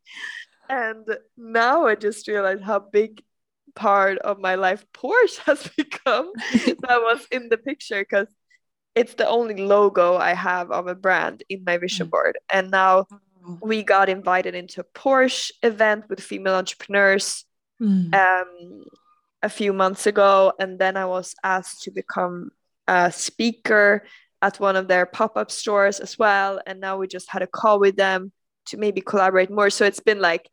And 0.69 1.05
now 1.37 1.87
I 1.87 1.95
just 1.95 2.27
realized 2.27 2.63
how 2.63 2.79
big 2.79 3.21
part 3.75 4.17
of 4.19 4.39
my 4.39 4.55
life 4.55 4.85
Porsche 4.93 5.37
has 5.45 5.67
become 5.77 6.31
that 6.53 7.01
was 7.01 7.27
in 7.31 7.49
the 7.49 7.57
picture 7.57 8.01
because 8.01 8.27
it's 8.95 9.13
the 9.13 9.27
only 9.27 9.55
logo 9.55 10.17
I 10.17 10.33
have 10.33 10.71
of 10.71 10.87
a 10.87 10.95
brand 10.95 11.43
in 11.49 11.63
my 11.65 11.77
vision 11.77 12.07
mm. 12.07 12.11
board. 12.11 12.37
And 12.51 12.71
now 12.71 13.07
we 13.61 13.83
got 13.83 14.09
invited 14.09 14.53
into 14.55 14.81
a 14.81 14.99
Porsche 14.99 15.51
event 15.63 16.09
with 16.09 16.19
female 16.19 16.55
entrepreneurs 16.55 17.45
mm. 17.81 18.13
um, 18.13 18.83
a 19.41 19.49
few 19.49 19.73
months 19.73 20.07
ago. 20.07 20.53
And 20.59 20.77
then 20.77 20.97
I 20.97 21.05
was 21.05 21.33
asked 21.43 21.83
to 21.83 21.91
become 21.91 22.51
a 22.87 23.11
speaker 23.11 24.03
at 24.41 24.59
one 24.59 24.75
of 24.75 24.87
their 24.87 25.05
pop 25.05 25.37
up 25.37 25.51
stores 25.51 25.99
as 25.99 26.17
well. 26.17 26.59
And 26.65 26.79
now 26.79 26.97
we 26.97 27.07
just 27.07 27.29
had 27.29 27.41
a 27.41 27.47
call 27.47 27.79
with 27.79 27.95
them 27.95 28.31
to 28.67 28.77
maybe 28.77 29.01
collaborate 29.01 29.49
more. 29.49 29.69
So 29.69 29.85
it's 29.85 29.99
been 29.99 30.19
like 30.19 30.49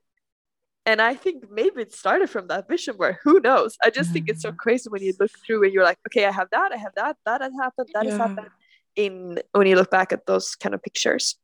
and 0.89 1.03
I 1.03 1.15
think 1.15 1.51
maybe 1.51 1.83
it 1.83 1.93
started 1.95 2.31
from 2.31 2.47
that 2.49 2.67
vision 2.67 2.97
board. 2.97 3.17
Who 3.23 3.41
knows? 3.41 3.77
I 3.85 3.91
just 3.91 4.11
think 4.11 4.25
it's 4.31 4.41
so 4.41 4.53
crazy 4.53 4.89
when 4.89 5.03
you 5.03 5.13
look 5.21 5.31
through 5.45 5.63
and 5.65 5.73
you're 5.73 5.85
like, 5.85 5.99
okay, 6.09 6.25
I 6.25 6.33
have 6.33 6.49
that, 6.51 6.73
I 6.73 6.79
have 6.79 6.95
that, 6.97 7.17
that 7.27 7.43
has 7.43 7.53
happened, 7.61 7.89
that 7.93 8.07
yeah. 8.07 8.11
has 8.13 8.19
happened. 8.19 8.49
In 8.97 9.39
when 9.53 9.67
you 9.67 9.77
look 9.77 9.91
back 9.91 10.13
at 10.13 10.25
those 10.27 10.57
kind 10.57 10.75
of 10.75 10.83
pictures. 10.83 11.37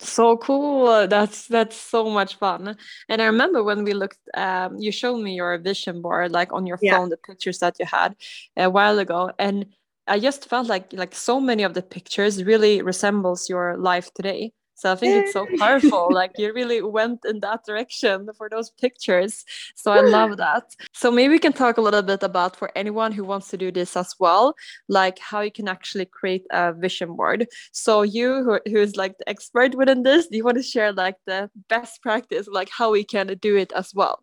So 0.00 0.36
cool! 0.36 1.06
That's 1.06 1.46
that's 1.46 1.76
so 1.76 2.10
much 2.10 2.34
fun. 2.36 2.76
And 3.08 3.22
I 3.22 3.26
remember 3.26 3.62
when 3.62 3.84
we 3.84 3.94
looked, 3.94 4.18
um, 4.34 4.76
you 4.76 4.90
showed 4.92 5.18
me 5.26 5.34
your 5.34 5.56
vision 5.56 6.02
board, 6.02 6.32
like 6.32 6.52
on 6.52 6.66
your 6.66 6.78
yeah. 6.82 6.98
phone, 6.98 7.08
the 7.10 7.16
pictures 7.16 7.60
that 7.60 7.76
you 7.78 7.86
had 7.86 8.16
a 8.56 8.68
while 8.68 8.98
ago, 8.98 9.30
and 9.38 9.66
I 10.06 10.18
just 10.18 10.50
felt 10.50 10.66
like 10.66 10.92
like 10.92 11.14
so 11.14 11.40
many 11.40 11.62
of 11.62 11.72
the 11.72 11.82
pictures 11.96 12.42
really 12.42 12.82
resembles 12.82 13.48
your 13.48 13.78
life 13.78 14.12
today 14.12 14.52
so 14.74 14.92
I 14.92 14.96
think 14.96 15.24
it's 15.24 15.32
so 15.32 15.46
powerful. 15.58 16.08
like 16.10 16.32
you 16.38 16.52
really 16.52 16.82
went 16.82 17.24
in 17.24 17.40
that 17.40 17.64
direction 17.64 18.28
for 18.36 18.48
those 18.48 18.70
pictures. 18.70 19.44
So 19.76 19.92
I 19.92 20.00
love 20.00 20.36
that. 20.44 20.64
So 20.92 21.10
maybe 21.10 21.32
we 21.32 21.38
can 21.38 21.52
talk 21.52 21.78
a 21.78 21.80
little 21.80 22.02
bit 22.02 22.22
about 22.22 22.56
for 22.56 22.70
anyone 22.76 23.12
who 23.12 23.24
wants 23.24 23.48
to 23.48 23.56
do 23.56 23.70
this 23.70 23.96
as 23.96 24.14
well, 24.18 24.54
like 24.88 25.18
how 25.18 25.40
you 25.40 25.52
can 25.52 25.68
actually 25.68 26.06
create 26.06 26.44
a 26.50 26.72
vision 26.72 27.14
board. 27.16 27.46
So 27.72 28.02
you 28.02 28.42
who, 28.42 28.60
who 28.66 28.78
is 28.78 28.96
like 28.96 29.16
the 29.18 29.28
expert 29.28 29.74
within 29.74 30.02
this, 30.02 30.26
do 30.26 30.36
you 30.36 30.44
want 30.44 30.56
to 30.56 30.62
share 30.62 30.92
like 30.92 31.16
the 31.26 31.50
best 31.68 32.02
practice, 32.02 32.48
like 32.48 32.68
how 32.70 32.90
we 32.90 33.04
can 33.04 33.26
do 33.40 33.56
it 33.56 33.72
as 33.72 33.92
well? 33.94 34.22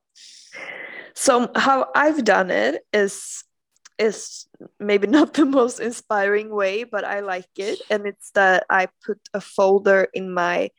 So 1.13 1.49
how 1.55 1.89
I've 1.95 2.23
done 2.23 2.51
it 2.51 2.85
is 2.93 3.43
is 4.01 4.47
maybe 4.79 5.05
not 5.17 5.33
the 5.33 5.45
most 5.45 5.79
inspiring 5.79 6.49
way, 6.49 6.83
but 6.83 7.05
I 7.05 7.21
like 7.21 7.47
it. 7.57 7.79
And 7.89 8.05
it's 8.07 8.31
that 8.31 8.65
I 8.69 8.87
put 9.05 9.19
a 9.33 9.39
folder 9.39 10.09
in 10.13 10.33
my 10.33 10.71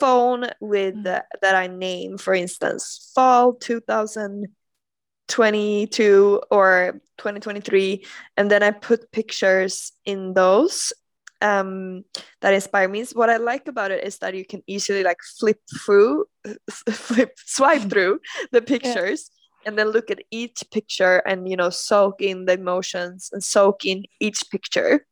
phone 0.00 0.46
with 0.60 0.94
mm. 0.94 1.04
that 1.04 1.54
I 1.54 1.66
name, 1.66 2.16
for 2.18 2.34
instance, 2.34 3.12
fall 3.14 3.54
2022 3.54 6.42
or 6.50 7.00
2023. 7.18 8.04
And 8.36 8.50
then 8.50 8.62
I 8.62 8.70
put 8.70 9.10
pictures 9.12 9.92
in 10.04 10.34
those 10.34 10.92
um, 11.40 12.04
that 12.40 12.54
inspire 12.54 12.88
me. 12.88 13.04
What 13.12 13.28
I 13.28 13.36
like 13.36 13.66
about 13.68 13.90
it 13.90 14.04
is 14.04 14.18
that 14.18 14.34
you 14.34 14.44
can 14.44 14.62
easily 14.66 15.02
like 15.02 15.18
flip 15.38 15.58
through, 15.84 16.26
flip, 16.70 17.36
swipe 17.36 17.82
through 17.90 18.20
the 18.50 18.62
pictures. 18.62 19.30
Yeah 19.30 19.38
and 19.64 19.78
then 19.78 19.88
look 19.88 20.10
at 20.10 20.22
each 20.30 20.62
picture 20.70 21.18
and 21.26 21.48
you 21.48 21.56
know 21.56 21.70
soak 21.70 22.20
in 22.20 22.44
the 22.46 22.54
emotions 22.54 23.30
and 23.32 23.42
soak 23.42 23.84
in 23.84 24.04
each 24.20 24.42
picture 24.50 25.06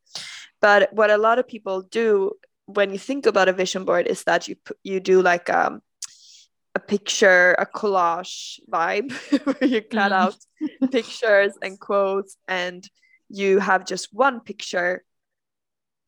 but 0.59 0.91
what 0.93 1.09
a 1.09 1.17
lot 1.17 1.39
of 1.39 1.47
people 1.47 1.81
do 1.81 2.31
when 2.65 2.91
you 2.91 2.99
think 2.99 3.25
about 3.25 3.49
a 3.49 3.53
vision 3.53 3.85
board 3.85 4.07
is 4.07 4.23
that 4.23 4.47
you 4.47 4.55
you 4.83 4.99
do 4.99 5.21
like 5.21 5.49
um, 5.49 5.81
a 6.75 6.79
picture 6.79 7.53
a 7.53 7.65
collage 7.65 8.59
vibe 8.71 9.11
where 9.45 9.69
you 9.69 9.81
cut 9.81 10.11
mm. 10.11 10.15
out 10.15 10.35
pictures 10.91 11.53
and 11.61 11.79
quotes 11.79 12.37
and 12.47 12.89
you 13.29 13.59
have 13.59 13.85
just 13.85 14.13
one 14.13 14.39
picture 14.39 15.03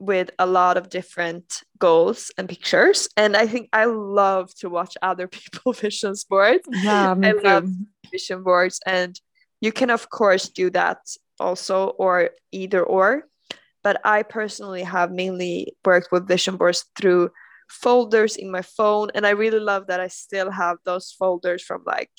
with 0.06 0.30
a 0.40 0.46
lot 0.46 0.78
of 0.78 0.90
different 0.90 1.62
goals 1.80 2.32
and 2.38 2.50
pictures. 2.50 3.08
And 3.18 3.36
i 3.36 3.48
think 3.48 3.70
i 3.74 3.86
love 3.86 4.54
to 4.56 4.70
watch 4.70 4.98
other 5.02 5.28
people 5.38 5.74
vision 5.86 6.14
boards 6.30 6.68
yeah 6.84 7.16
i 7.22 7.32
too. 7.32 7.40
love 7.44 7.70
vision 8.12 8.44
boards. 8.44 8.80
And 8.86 9.20
you 9.62 9.72
can 9.72 9.90
of 9.90 10.10
course 10.10 10.50
do 10.50 10.70
that 10.72 11.00
also 11.40 11.88
or 11.98 12.30
either 12.52 12.84
or. 12.84 13.24
But 13.84 14.02
i 14.06 14.24
personally 14.24 14.84
have 14.84 15.12
mainly 15.12 15.76
worked 15.86 16.10
with 16.12 16.28
vision 16.28 16.58
boards 16.58 16.86
through 16.98 17.32
folders 17.70 18.36
in 18.36 18.52
my 18.52 18.62
phone. 18.62 19.10
And 19.16 19.26
i 19.26 19.32
really 19.32 19.60
love 19.60 19.88
that 19.88 20.00
i 20.00 20.08
still 20.08 20.52
have 20.52 20.78
those 20.86 21.12
folders 21.12 21.64
from 21.64 21.84
like 21.86 22.12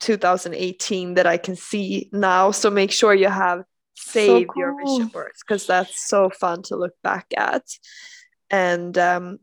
2018 0.00 1.14
that 1.14 1.26
i 1.26 1.36
can 1.36 1.56
see 1.56 2.08
now. 2.12 2.50
So 2.52 2.70
make 2.70 2.92
sure 2.92 3.14
you 3.14 3.28
have 3.28 3.64
save 3.98 4.42
so 4.42 4.44
cool. 4.46 4.62
your 4.62 4.84
vision 4.84 5.08
boards 5.08 5.42
because 5.46 5.66
that's 5.66 6.08
so 6.08 6.30
fun 6.30 6.62
to 6.62 6.76
look 6.76 6.94
back 7.02 7.26
at 7.36 7.64
and 8.50 8.96
um 8.96 9.38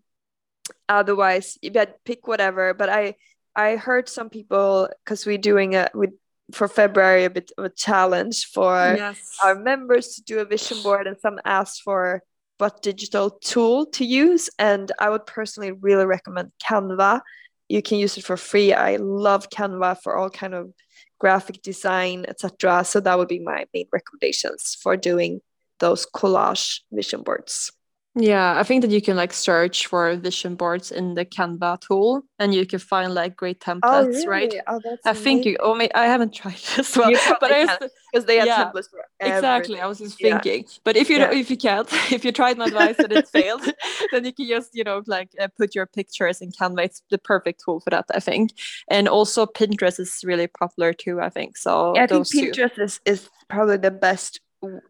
otherwise 0.89 1.57
you 1.62 1.71
bet 1.71 2.03
pick 2.05 2.27
whatever 2.27 2.74
but 2.74 2.89
i 2.89 3.15
i 3.55 3.75
heard 3.75 4.07
some 4.09 4.29
people 4.29 4.89
because 5.03 5.25
we're 5.25 5.38
doing 5.38 5.75
a 5.75 5.89
we 5.93 6.07
for 6.51 6.67
february 6.67 7.25
a 7.25 7.29
bit 7.29 7.51
of 7.57 7.65
a 7.65 7.69
challenge 7.69 8.45
for 8.45 8.75
yes. 8.97 9.38
our 9.43 9.55
members 9.55 10.15
to 10.15 10.24
do 10.24 10.39
a 10.39 10.45
vision 10.45 10.81
board 10.81 11.07
and 11.07 11.19
some 11.19 11.39
asked 11.43 11.81
for 11.81 12.21
what 12.57 12.81
digital 12.81 13.29
tool 13.29 13.85
to 13.85 14.05
use 14.05 14.50
and 14.57 14.91
i 15.00 15.09
would 15.09 15.25
personally 15.25 15.71
really 15.71 16.05
recommend 16.05 16.51
canva 16.63 17.19
you 17.67 17.81
can 17.81 17.97
use 17.97 18.17
it 18.17 18.24
for 18.24 18.38
free 18.38 18.74
i 18.74 18.95
love 18.97 19.50
canva 19.50 19.97
for 20.01 20.15
all 20.15 20.29
kind 20.29 20.53
of 20.53 20.71
graphic 21.19 21.62
design, 21.62 22.25
etc. 22.27 22.84
So 22.84 23.00
that 23.00 23.17
would 23.17 23.27
be 23.27 23.39
my 23.39 23.65
main 23.74 23.88
recommendations 23.91 24.77
for 24.81 24.98
doing 24.98 25.41
those 25.79 26.05
collage 26.05 26.81
vision 26.91 27.24
boards. 27.24 27.72
Yeah, 28.17 28.57
I 28.57 28.63
think 28.63 28.81
that 28.81 28.91
you 28.91 29.01
can 29.01 29.17
like 29.17 29.34
search 29.34 29.88
for 29.88 30.15
vision 30.15 30.55
boards 30.55 30.89
in 30.89 31.15
the 31.15 31.25
Canva 31.25 31.81
tool, 31.81 32.24
and 32.39 32.55
you 32.55 32.65
can 32.65 32.79
find 32.79 33.13
like 33.13 33.36
great 33.36 33.62
oh, 33.67 33.74
templates, 33.74 33.81
oh, 33.84 34.07
really? 34.07 34.27
right? 34.27 34.53
Oh, 34.67 34.79
that's 34.81 35.05
I 35.05 35.10
amazing. 35.10 35.24
think 35.24 35.45
you. 35.45 35.57
Oh, 35.60 35.88
I 35.93 36.05
haven't 36.05 36.34
tried 36.34 36.55
this 36.77 36.95
one, 36.95 37.13
but 37.41 37.51
I 37.51 37.77
because 38.13 38.25
they 38.25 38.38
have 38.38 38.48
yeah, 38.48 38.63
templates 38.63 38.89
for 38.89 39.00
everything. 39.19 39.38
exactly. 39.38 39.81
I 39.81 39.88
was 39.88 40.00
just 40.00 40.17
thinking, 40.17 40.62
yeah. 40.62 40.77
but 40.86 40.95
if 40.95 41.10
you 41.10 41.17
yeah. 41.17 41.34
if 41.34 41.50
you 41.50 41.57
can't, 41.57 41.89
if 42.12 42.24
you 42.24 42.31
tried 42.31 42.57
my 42.57 42.67
advice 42.67 42.98
and 43.00 43.12
it 43.12 43.27
failed, 43.27 43.69
then 44.13 44.24
you 44.24 44.31
can 44.31 44.48
just 44.48 44.69
you 44.74 44.86
know 44.86 45.03
like 45.07 45.31
uh, 45.38 45.50
put 45.57 45.75
your 45.75 45.86
pictures 45.86 46.39
in 46.39 46.53
Canva. 46.53 46.86
It's 46.86 47.01
the 47.10 47.17
perfect 47.17 47.63
tool 47.65 47.81
for 47.81 47.89
that, 47.89 48.05
I 48.13 48.22
think. 48.22 48.51
And 48.88 49.10
also 49.10 49.45
Pinterest 49.45 50.00
is 50.00 50.22
really 50.24 50.48
popular 50.48 50.93
too. 50.93 51.19
I 51.19 51.29
think 51.29 51.57
so. 51.57 51.93
Yeah, 51.95 52.03
I 52.03 52.07
think 52.07 52.27
Pinterest 52.27 52.79
is 52.79 53.01
is 53.05 53.29
probably 53.50 53.75
the 53.75 53.91
best 53.91 54.39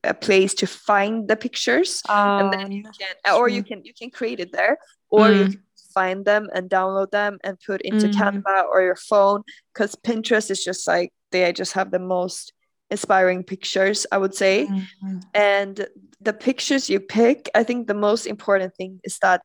a 0.04 0.14
place 0.14 0.54
to 0.54 0.68
find 0.68 1.28
the 1.28 1.36
pictures 1.36 2.02
and 2.10 2.54
then 2.54 2.72
you 2.72 2.84
ah, 2.86 2.92
can 3.00 3.36
or 3.36 3.50
you 3.50 3.64
can 3.64 3.84
you 3.84 3.94
can 3.94 4.10
create 4.10 4.40
it 4.40 4.52
there 4.52 4.78
or 5.10 5.28
mm. 5.28 5.38
you 5.38 5.46
can 5.52 5.64
find 5.94 6.26
them 6.26 6.50
and 6.54 6.70
download 6.70 7.12
them 7.12 7.38
and 7.44 7.60
put 7.66 7.82
into 7.82 8.08
mm. 8.08 8.14
canva 8.14 8.66
or 8.66 8.82
your 8.82 8.96
phone 8.96 9.44
because 9.74 9.96
pinterest 9.96 10.52
is 10.52 10.64
just 10.64 10.88
like 10.88 11.12
they 11.32 11.52
just 11.54 11.74
have 11.74 11.92
the 11.92 12.00
most 12.00 12.54
inspiring 12.92 13.44
pictures 13.44 14.06
i 14.12 14.18
would 14.18 14.36
say 14.36 14.68
mm. 14.68 15.22
and 15.34 15.88
the 16.22 16.34
pictures 16.34 16.90
you 16.90 17.00
pick 17.00 17.50
i 17.56 17.64
think 17.64 17.88
the 17.88 17.94
most 17.94 18.26
important 18.26 18.76
thing 18.76 19.00
is 19.04 19.18
that 19.20 19.42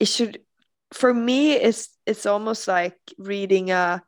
it 0.00 0.08
should 0.08 0.40
for 0.92 1.12
me 1.12 1.52
it's 1.52 1.88
it's 2.06 2.26
almost 2.26 2.68
like 2.68 2.98
reading 3.18 3.70
a 3.70 4.02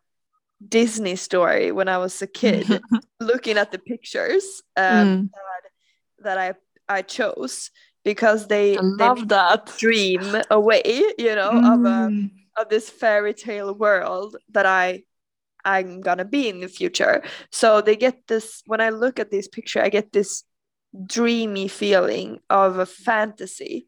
Disney 0.66 1.16
story 1.16 1.72
when 1.72 1.88
I 1.88 1.98
was 1.98 2.20
a 2.22 2.26
kid, 2.40 2.80
looking 3.20 3.58
at 3.58 3.72
the 3.72 3.78
pictures 3.78 4.62
um, 4.76 4.84
mm. 4.84 5.30
that, 5.30 6.24
that, 6.24 6.38
I 6.38 6.54
I 6.88 7.02
chose 7.02 7.70
because 8.04 8.46
they 8.46 8.76
I 8.76 8.80
love 8.80 9.20
they 9.20 9.34
that 9.36 9.72
dream 9.78 10.36
away, 10.50 10.82
you 11.18 11.34
know, 11.34 11.50
mm. 11.50 11.74
of 11.74 11.80
a, 11.80 12.10
mm. 12.10 12.30
of 12.56 12.68
this 12.68 12.90
fairy 12.90 13.34
tale 13.34 13.74
world 13.74 14.36
that 14.50 14.66
I 14.66 15.02
I'm 15.64 16.00
gonna 16.00 16.24
be 16.24 16.48
in 16.48 16.60
the 16.60 16.68
future. 16.68 17.22
So 17.50 17.80
they 17.80 17.96
get 17.96 18.26
this 18.26 18.62
when 18.66 18.80
I 18.80 18.90
look 18.90 19.18
at 19.18 19.30
this 19.30 19.48
picture, 19.48 19.82
I 19.82 19.88
get 19.88 20.12
this 20.12 20.44
dreamy 21.06 21.68
feeling 21.68 22.40
of 22.48 22.78
a 22.78 22.86
fantasy 22.86 23.86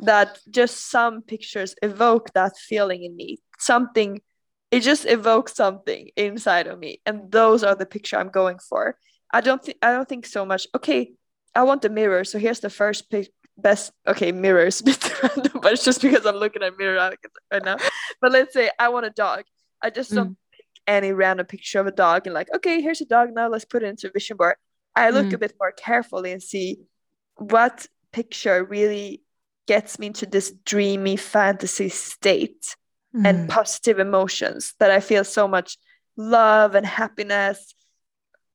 that 0.00 0.38
just 0.50 0.90
some 0.90 1.22
pictures 1.22 1.74
evoke 1.82 2.32
that 2.34 2.56
feeling 2.56 3.02
in 3.02 3.16
me. 3.16 3.38
Something 3.58 4.20
it 4.76 4.82
just 4.82 5.06
evokes 5.06 5.54
something 5.54 6.10
inside 6.16 6.66
of 6.66 6.78
me 6.78 7.00
and 7.06 7.32
those 7.32 7.64
are 7.64 7.74
the 7.74 7.86
picture 7.86 8.18
i'm 8.18 8.28
going 8.28 8.58
for. 8.58 8.96
I 9.32 9.40
don't 9.40 9.62
think 9.62 9.78
i 9.82 9.90
don't 9.92 10.08
think 10.08 10.26
so 10.26 10.44
much 10.44 10.66
okay 10.74 11.14
i 11.54 11.62
want 11.62 11.82
the 11.82 11.88
mirror 11.88 12.22
so 12.24 12.38
here's 12.38 12.60
the 12.60 12.70
first 12.70 13.10
pic 13.10 13.28
best 13.58 13.90
okay 14.06 14.30
mirrors 14.32 14.82
but 14.82 15.72
it's 15.72 15.84
just 15.84 16.02
because 16.02 16.26
i'm 16.26 16.36
looking 16.36 16.62
at 16.62 16.76
mirror 16.78 16.98
right 17.52 17.64
now. 17.64 17.76
But 18.20 18.32
let's 18.32 18.52
say 18.52 18.70
i 18.78 18.88
want 18.88 19.06
a 19.06 19.10
dog. 19.10 19.44
I 19.82 19.90
just 19.90 20.12
don't 20.12 20.30
mm. 20.30 20.36
pick 20.52 20.66
any 20.86 21.12
random 21.12 21.46
picture 21.46 21.80
of 21.80 21.86
a 21.86 21.96
dog 22.06 22.26
and 22.26 22.34
like 22.34 22.48
okay 22.54 22.80
here's 22.80 23.00
a 23.00 23.06
dog 23.06 23.30
now 23.34 23.48
let's 23.48 23.64
put 23.64 23.82
it 23.82 23.88
into 23.88 24.08
a 24.08 24.12
vision 24.12 24.36
board. 24.36 24.56
I 24.94 25.10
look 25.10 25.26
mm. 25.26 25.34
a 25.34 25.38
bit 25.38 25.54
more 25.60 25.72
carefully 25.72 26.32
and 26.32 26.42
see 26.42 26.78
what 27.36 27.86
picture 28.12 28.64
really 28.64 29.22
gets 29.66 29.98
me 29.98 30.06
into 30.06 30.26
this 30.26 30.52
dreamy 30.64 31.16
fantasy 31.16 31.88
state 31.88 32.76
mm. 33.16 33.26
and 33.26 33.48
positive 33.48 33.98
emotions 33.98 34.74
that 34.78 34.90
I 34.90 35.00
feel 35.00 35.24
so 35.24 35.48
much 35.48 35.78
love 36.16 36.74
and 36.74 36.86
happiness 36.86 37.74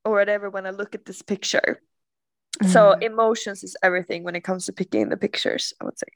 or 0.03 0.13
whatever 0.13 0.49
when 0.49 0.65
I 0.65 0.71
look 0.71 0.95
at 0.95 1.05
this 1.05 1.21
picture. 1.21 1.81
Mm. 2.61 2.69
So 2.69 2.91
emotions 2.93 3.63
is 3.63 3.75
everything 3.83 4.23
when 4.23 4.35
it 4.35 4.43
comes 4.43 4.65
to 4.65 4.73
picking 4.73 5.09
the 5.09 5.17
pictures, 5.17 5.73
I 5.81 5.85
would 5.85 5.97
say 5.97 6.07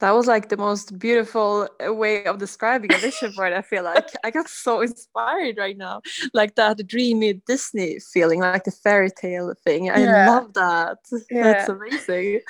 that 0.00 0.12
was 0.12 0.26
like 0.26 0.48
the 0.48 0.56
most 0.56 0.98
beautiful 0.98 1.68
uh, 1.84 1.92
way 1.92 2.24
of 2.24 2.38
describing 2.38 2.92
a 2.92 2.98
vision 2.98 3.32
board. 3.36 3.52
I 3.52 3.62
feel 3.62 3.84
like 3.84 4.10
I 4.24 4.30
got 4.30 4.48
so 4.48 4.80
inspired 4.80 5.56
right 5.58 5.76
now, 5.76 6.02
like 6.32 6.54
that 6.54 6.86
dreamy 6.86 7.34
Disney 7.46 7.98
feeling, 8.12 8.40
like 8.40 8.64
the 8.64 8.70
fairy 8.70 9.10
tale 9.10 9.52
thing. 9.64 9.90
I 9.90 10.02
yeah. 10.02 10.30
love 10.30 10.54
that. 10.54 10.98
Yeah. 11.30 11.42
That's 11.42 11.68
amazing. 11.68 12.40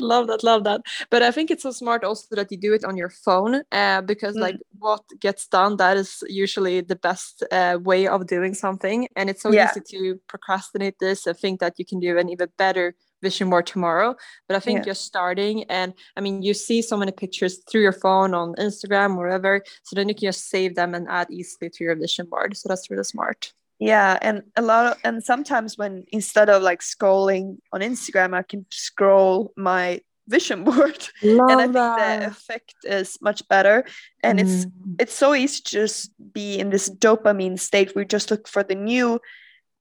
love 0.00 0.26
that, 0.28 0.44
love 0.44 0.64
that. 0.64 0.82
But 1.10 1.22
I 1.22 1.30
think 1.30 1.50
it's 1.50 1.62
so 1.62 1.70
smart 1.70 2.04
also 2.04 2.34
that 2.36 2.50
you 2.50 2.58
do 2.58 2.74
it 2.74 2.84
on 2.84 2.96
your 2.96 3.10
phone, 3.10 3.62
uh, 3.72 4.02
because 4.02 4.36
mm. 4.36 4.40
like 4.40 4.56
what 4.78 5.02
gets 5.20 5.46
done, 5.48 5.76
that 5.78 5.96
is 5.96 6.22
usually 6.28 6.80
the 6.80 6.96
best 6.96 7.42
uh, 7.50 7.78
way 7.80 8.06
of 8.06 8.26
doing 8.26 8.54
something, 8.54 9.08
and 9.16 9.30
it's 9.30 9.42
so 9.42 9.52
yeah. 9.52 9.70
easy 9.70 9.80
to 9.80 10.20
procrastinate 10.28 10.98
this 10.98 11.26
and 11.26 11.36
think 11.36 11.60
that 11.60 11.78
you 11.78 11.84
can 11.84 12.00
do 12.00 12.18
an 12.18 12.28
even 12.28 12.48
better 12.58 12.94
vision 13.22 13.50
board 13.50 13.66
tomorrow 13.66 14.14
but 14.46 14.56
i 14.56 14.60
think 14.60 14.80
yeah. 14.80 14.86
you're 14.86 14.94
starting 14.94 15.64
and 15.64 15.94
i 16.16 16.20
mean 16.20 16.42
you 16.42 16.54
see 16.54 16.80
so 16.80 16.96
many 16.96 17.12
pictures 17.12 17.58
through 17.68 17.82
your 17.82 17.92
phone 17.92 18.34
on 18.34 18.54
instagram 18.56 19.16
or 19.16 19.26
whatever 19.26 19.62
so 19.82 19.94
then 19.96 20.08
you 20.08 20.14
can 20.14 20.28
just 20.28 20.48
save 20.48 20.74
them 20.74 20.94
and 20.94 21.08
add 21.08 21.30
easily 21.30 21.70
to 21.70 21.84
your 21.84 21.96
vision 21.96 22.26
board 22.26 22.56
so 22.56 22.68
that's 22.68 22.90
really 22.90 23.04
smart 23.04 23.52
yeah 23.78 24.18
and 24.22 24.42
a 24.56 24.62
lot 24.62 24.86
of 24.86 24.98
and 25.04 25.22
sometimes 25.22 25.78
when 25.78 26.04
instead 26.12 26.48
of 26.48 26.62
like 26.62 26.80
scrolling 26.80 27.58
on 27.72 27.80
instagram 27.80 28.34
i 28.34 28.42
can 28.42 28.66
scroll 28.70 29.52
my 29.56 30.00
vision 30.28 30.64
board 30.68 31.08
Love 31.22 31.50
and 31.50 31.60
i 31.60 31.66
that. 31.66 31.98
think 31.98 32.20
the 32.20 32.28
effect 32.28 32.74
is 32.84 33.18
much 33.20 33.46
better 33.48 33.84
and 34.22 34.38
mm. 34.38 34.42
it's 34.42 34.66
it's 34.98 35.14
so 35.14 35.34
easy 35.34 35.62
to 35.62 35.70
just 35.70 36.12
be 36.32 36.58
in 36.58 36.70
this 36.70 36.90
dopamine 36.90 37.58
state 37.58 37.94
we 37.94 38.04
just 38.04 38.30
look 38.30 38.46
for 38.46 38.62
the 38.62 38.74
new 38.74 39.20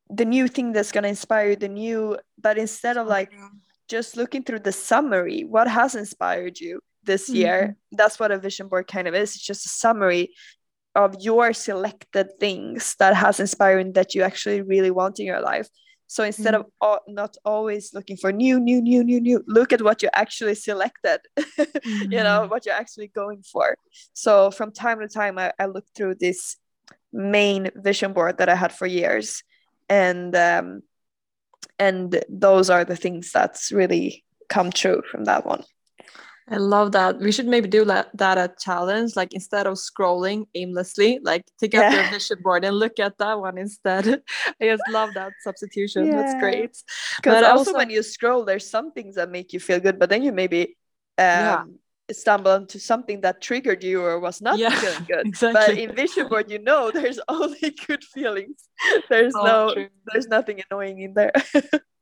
the 0.10 0.26
new 0.26 0.48
thing 0.48 0.72
that's 0.72 0.92
going 0.92 1.04
to 1.04 1.10
inspire 1.10 1.50
you 1.50 1.56
the 1.56 1.68
new 1.68 2.18
but 2.42 2.58
instead 2.58 2.98
of 2.98 3.08
like 3.08 3.32
just 3.88 4.18
looking 4.18 4.44
through 4.44 4.60
the 4.60 4.72
summary 4.72 5.44
what 5.44 5.68
has 5.68 5.96
inspired 5.96 6.60
you 6.60 6.80
this 7.04 7.30
year 7.30 7.62
mm-hmm. 7.62 7.96
that's 7.98 8.20
what 8.20 8.32
a 8.32 8.38
vision 8.38 8.68
board 8.68 8.88
kind 8.88 9.08
of 9.08 9.16
is 9.16 9.36
it's 9.36 9.46
just 9.46 9.66
a 9.66 9.70
summary 9.70 10.30
of 10.96 11.16
your 11.20 11.54
selected 11.54 12.28
things 12.40 12.96
that 13.00 13.16
has 13.16 13.40
inspired 13.40 13.94
that 13.94 14.16
you 14.16 14.24
actually 14.24 14.62
really 14.62 14.92
want 14.92 15.20
in 15.20 15.26
your 15.26 15.42
life 15.42 15.68
so 16.08 16.24
instead 16.24 16.54
mm-hmm. 16.54 16.64
of 16.82 17.00
not 17.08 17.36
always 17.44 17.94
looking 17.94 18.18
for 18.18 18.32
new 18.32 18.60
new 18.60 18.82
new 18.82 19.04
new 19.04 19.20
new 19.20 19.44
look 19.48 19.74
at 19.74 19.82
what 19.82 20.02
you 20.02 20.10
actually 20.14 20.56
selected 20.56 21.20
mm-hmm. 21.38 22.12
you 22.12 22.24
know 22.24 22.42
mm-hmm. 22.42 22.50
what 22.50 22.66
you're 22.66 22.76
actually 22.76 23.08
going 23.08 23.42
for 23.42 23.78
so 24.14 24.52
from 24.52 24.72
time 24.72 25.00
to 25.00 25.08
time 25.08 25.38
I, 25.38 25.52
I 25.60 25.66
look 25.66 25.86
through 25.96 26.16
this 26.16 26.58
main 27.14 27.70
vision 27.76 28.14
board 28.14 28.38
that 28.38 28.50
i 28.50 28.56
had 28.56 28.72
for 28.72 28.86
years 28.86 29.44
and 29.90 30.36
um, 30.36 30.82
and 31.80 32.24
those 32.30 32.70
are 32.70 32.86
the 32.86 32.96
things 32.96 33.32
that's 33.32 33.72
really 33.72 34.24
come 34.50 34.72
true 34.72 35.02
from 35.12 35.26
that 35.26 35.46
one 35.46 35.64
I 36.50 36.58
love 36.58 36.94
that. 36.94 37.20
We 37.20 37.34
should 37.34 37.48
maybe 37.48 37.68
do 37.68 37.84
that, 37.86 38.10
that 38.18 38.38
a 38.38 38.54
challenge. 38.58 39.18
Like 39.18 39.34
instead 39.34 39.68
of 39.68 39.74
scrolling 39.74 40.48
aimlessly, 40.56 41.20
like 41.22 41.46
take 41.60 41.74
out 41.76 41.92
your 41.92 42.04
vision 42.10 42.38
board 42.42 42.64
and 42.64 42.78
look 42.78 43.00
at 43.00 43.18
that 43.18 43.40
one 43.40 43.58
instead. 43.58 44.08
I 44.62 44.66
just 44.66 44.84
love 44.90 45.14
that 45.16 45.34
substitution. 45.44 46.08
Yeah. 46.08 46.16
That's 46.16 46.40
great. 46.40 46.78
Because 47.18 47.44
also, 47.44 47.58
also, 47.58 47.74
when 47.74 47.90
you 47.90 48.02
scroll, 48.02 48.46
there's 48.46 48.70
some 48.70 48.94
things 48.94 49.16
that 49.16 49.30
make 49.30 49.52
you 49.52 49.60
feel 49.60 49.82
good, 49.82 50.00
but 50.00 50.10
then 50.10 50.24
you 50.24 50.32
maybe 50.32 50.62
um, 50.62 50.68
yeah. 51.18 51.64
Stumble 52.12 52.56
into 52.56 52.80
something 52.80 53.22
that 53.22 53.42
triggered 53.42 53.84
you 53.84 54.02
or 54.02 54.20
was 54.20 54.42
not 54.42 54.58
yeah, 54.58 54.70
feeling 54.70 55.04
good. 55.08 55.28
Exactly. 55.28 55.54
But 55.54 55.78
in 55.78 55.96
vision 55.96 56.28
board, 56.28 56.50
you 56.50 56.60
know 56.60 56.92
there's 56.94 57.20
only 57.28 57.76
good 57.88 58.04
feelings. 58.04 58.68
There's 59.10 59.34
oh, 59.36 59.46
no 59.46 59.74
true. 59.74 59.90
there's 60.08 60.28
nothing 60.28 60.62
annoying 60.70 61.02
in 61.02 61.14
there. 61.14 61.34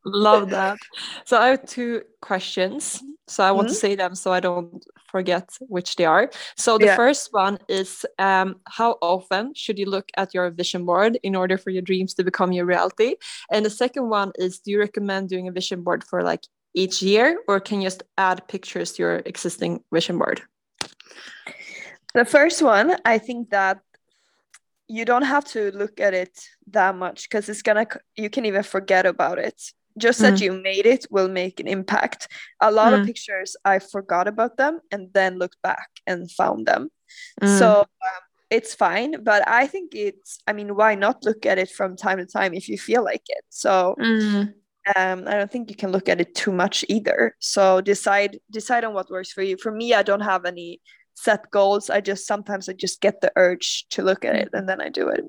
Love 0.05 0.51
that. 0.51 0.77
So 1.25 1.38
I 1.38 1.47
have 1.47 1.65
two 1.65 2.03
questions. 2.21 3.01
So 3.27 3.43
I 3.43 3.51
want 3.51 3.67
mm-hmm. 3.67 3.74
to 3.74 3.79
say 3.79 3.95
them 3.95 4.13
so 4.13 4.31
I 4.31 4.39
don't 4.39 4.85
forget 5.07 5.50
which 5.62 5.95
they 5.95 6.05
are. 6.05 6.29
So 6.57 6.77
the 6.77 6.85
yeah. 6.85 6.95
first 6.95 7.29
one 7.31 7.57
is 7.67 8.05
um, 8.19 8.57
how 8.67 8.97
often 9.01 9.53
should 9.55 9.79
you 9.79 9.88
look 9.88 10.09
at 10.15 10.33
your 10.35 10.51
vision 10.51 10.85
board 10.85 11.17
in 11.24 11.35
order 11.35 11.57
for 11.57 11.71
your 11.71 11.81
dreams 11.81 12.13
to 12.15 12.24
become 12.24 12.51
your 12.51 12.65
reality? 12.65 13.15
And 13.51 13.65
the 13.65 13.71
second 13.71 14.09
one 14.09 14.31
is 14.38 14.59
do 14.59 14.71
you 14.71 14.79
recommend 14.79 15.29
doing 15.29 15.47
a 15.47 15.51
vision 15.51 15.81
board 15.81 16.03
for 16.03 16.21
like 16.21 16.43
each 16.75 17.01
year 17.01 17.39
or 17.48 17.60
can 17.60 17.82
you 17.82 17.88
just 17.88 18.03
add 18.17 18.48
pictures 18.48 18.94
to 18.94 19.03
your 19.03 19.15
existing 19.25 19.84
vision 19.91 20.17
board? 20.17 20.41
The 22.13 22.25
first 22.25 22.62
one, 22.62 22.96
I 23.03 23.17
think 23.17 23.50
that 23.50 23.79
you 24.88 25.03
don't 25.03 25.24
have 25.24 25.46
to 25.46 25.72
look 25.72 26.00
at 26.00 26.13
it 26.13 26.39
that 26.67 26.96
much 26.96 27.24
because 27.24 27.50
it's 27.50 27.63
gonna 27.63 27.88
you 28.15 28.29
can 28.29 28.46
even 28.46 28.62
forget 28.62 29.05
about 29.05 29.39
it 29.39 29.60
just 29.98 30.20
mm. 30.20 30.24
that 30.24 30.41
you 30.41 30.51
made 30.53 30.86
it 30.86 31.05
will 31.10 31.27
make 31.27 31.60
an 31.60 31.67
impact. 31.67 32.27
A 32.62 32.72
lot 32.72 32.94
mm. 32.94 33.00
of 33.00 33.05
pictures 33.05 33.55
I 33.63 33.79
forgot 33.79 34.27
about 34.27 34.58
them 34.58 34.82
and 34.91 35.10
then 35.13 35.39
looked 35.39 35.62
back 35.62 35.89
and 36.05 36.32
found 36.32 36.65
them. 36.65 36.89
Mm. 37.41 37.60
So 37.60 37.79
um, 37.79 38.22
it's 38.50 38.75
fine, 38.75 39.24
but 39.24 39.48
I 39.48 39.67
think 39.67 39.96
it's. 39.96 40.39
I 40.48 40.53
mean, 40.53 40.75
why 40.75 40.96
not 40.96 41.24
look 41.24 41.46
at 41.46 41.58
it 41.58 41.70
from 41.70 41.96
time 41.96 42.17
to 42.17 42.25
time 42.25 42.53
if 42.53 42.70
you 42.70 42.77
feel 42.77 43.03
like 43.03 43.24
it? 43.27 43.44
So. 43.50 43.96
Um, 44.95 45.27
I 45.27 45.35
don't 45.35 45.51
think 45.51 45.69
you 45.69 45.75
can 45.75 45.91
look 45.91 46.09
at 46.09 46.21
it 46.21 46.35
too 46.35 46.51
much 46.51 46.85
either. 46.89 47.35
So 47.39 47.81
decide 47.81 48.39
decide 48.51 48.83
on 48.83 48.93
what 48.93 49.09
works 49.09 49.31
for 49.31 49.41
you. 49.41 49.57
For 49.57 49.71
me, 49.71 49.93
I 49.93 50.03
don't 50.03 50.21
have 50.21 50.45
any 50.45 50.81
set 51.15 51.49
goals. 51.51 51.89
I 51.89 52.01
just 52.01 52.27
sometimes 52.27 52.69
I 52.69 52.73
just 52.73 53.01
get 53.01 53.21
the 53.21 53.31
urge 53.35 53.85
to 53.91 54.03
look 54.03 54.25
at 54.25 54.35
it 54.35 54.49
and 54.53 54.67
then 54.69 54.81
I 54.81 54.89
do 54.89 55.09
it. 55.09 55.23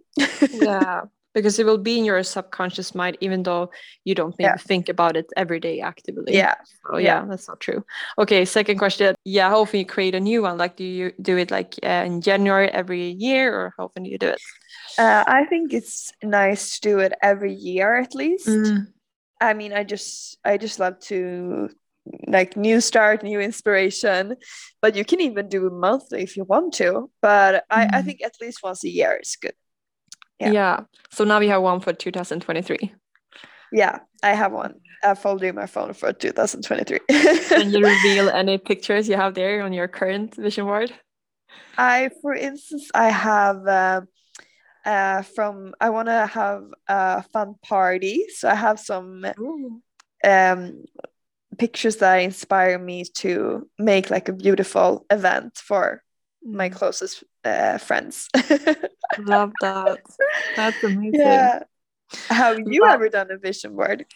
yeah 0.52 1.02
because 1.36 1.58
it 1.58 1.66
will 1.66 1.78
be 1.78 1.98
in 1.98 2.04
your 2.06 2.22
subconscious 2.22 2.94
mind 2.94 3.18
even 3.20 3.42
though 3.42 3.70
you 4.04 4.14
don't 4.14 4.34
yeah. 4.38 4.56
think 4.56 4.88
about 4.88 5.16
it 5.16 5.26
every 5.36 5.60
day 5.60 5.80
actively 5.80 6.34
yeah 6.34 6.54
so 6.82 6.96
yeah, 6.96 7.20
yeah, 7.20 7.25
that's 7.28 7.46
not 7.46 7.60
true 7.60 7.84
okay 8.18 8.44
second 8.44 8.78
question 8.78 9.14
yeah 9.25 9.50
how 9.50 9.60
often 9.60 9.78
you 9.78 9.86
create 9.86 10.14
a 10.14 10.20
new 10.20 10.42
one 10.42 10.56
like 10.56 10.76
do 10.76 10.84
you 10.84 11.12
do 11.20 11.36
it 11.36 11.50
like 11.50 11.75
uh, 11.84 12.04
in 12.06 12.22
january 12.22 12.68
every 12.70 13.10
year 13.10 13.54
or 13.54 13.75
how 13.76 13.84
often 13.84 14.02
do 14.02 14.10
you 14.10 14.18
do 14.18 14.28
it 14.28 14.40
uh, 14.98 15.25
i 15.26 15.44
think 15.44 15.75
it's 15.75 16.10
nice 16.22 16.80
to 16.80 16.88
do 16.88 16.98
it 16.98 17.12
every 17.22 17.52
year 17.52 18.00
at 18.00 18.14
least 18.14 18.48
mm. 18.48 18.86
I 19.40 19.55
mean 19.55 19.73
i 19.73 19.85
just 19.85 20.38
i 20.45 20.57
just 20.57 20.78
love 20.78 20.99
to 21.00 21.69
like 22.28 22.57
new 22.57 22.81
start 22.81 23.23
new 23.23 23.40
inspiration 23.40 24.37
but 24.81 24.95
you 24.95 25.05
can 25.05 25.21
even 25.21 25.49
do 25.49 25.69
monthly 25.71 26.23
if 26.23 26.37
you 26.37 26.45
want 26.45 26.73
to 26.73 27.11
but 27.21 27.64
I, 27.69 27.85
I 27.85 27.87
mm. 27.87 28.05
think 28.05 28.23
at 28.23 28.35
least 28.40 28.62
once 28.62 28.85
a 28.85 28.88
year 28.88 29.19
is 29.21 29.37
good 29.40 29.55
yeah. 30.38 30.50
yeah. 30.50 30.81
So 31.11 31.25
now 31.25 31.38
we 31.38 31.49
have 31.49 31.62
one 31.62 31.81
for 31.81 31.93
2023. 31.93 32.93
Yeah, 33.73 33.99
I 34.23 34.35
have 34.35 34.52
one. 34.52 34.75
I 35.02 35.14
folder 35.14 35.47
in 35.47 35.55
my 35.55 35.66
phone 35.66 35.93
for 35.93 36.12
2023. 36.12 37.00
Can 37.49 37.71
you 37.71 37.85
reveal 37.85 38.28
any 38.35 38.59
pictures 38.59 39.09
you 39.09 39.16
have 39.16 39.35
there 39.35 39.62
on 39.62 39.73
your 39.73 39.88
current 39.88 40.35
vision 40.35 40.64
board? 40.64 40.93
I, 41.76 42.11
for 42.23 42.35
instance, 42.35 42.90
I 42.95 43.11
have 43.11 43.66
uh, 43.66 44.02
uh, 44.87 45.23
from 45.23 45.75
I 45.81 45.90
want 45.90 46.07
to 46.09 46.26
have 46.26 46.64
a 46.88 47.23
fun 47.25 47.57
party, 47.62 48.26
so 48.35 48.49
I 48.49 48.55
have 48.55 48.80
some 48.80 49.26
um 50.25 50.84
pictures 51.58 51.97
that 51.97 52.17
inspire 52.17 52.78
me 52.78 53.04
to 53.04 53.69
make 53.78 54.10
like 54.10 54.28
a 54.28 54.32
beautiful 54.32 55.06
event 55.10 55.56
for 55.56 56.02
my 56.43 56.69
mm. 56.69 56.75
closest 56.75 57.25
uh, 57.45 57.78
friends. 57.78 58.28
Love 59.19 59.52
that. 59.60 59.99
That's 60.54 60.84
amazing. 60.84 61.21
Yeah. 61.21 61.63
Have 62.28 62.60
you 62.67 62.82
but, 62.82 62.93
ever 62.93 63.08
done 63.08 63.30
a 63.30 63.39
vision 63.39 63.75
board? 63.75 64.06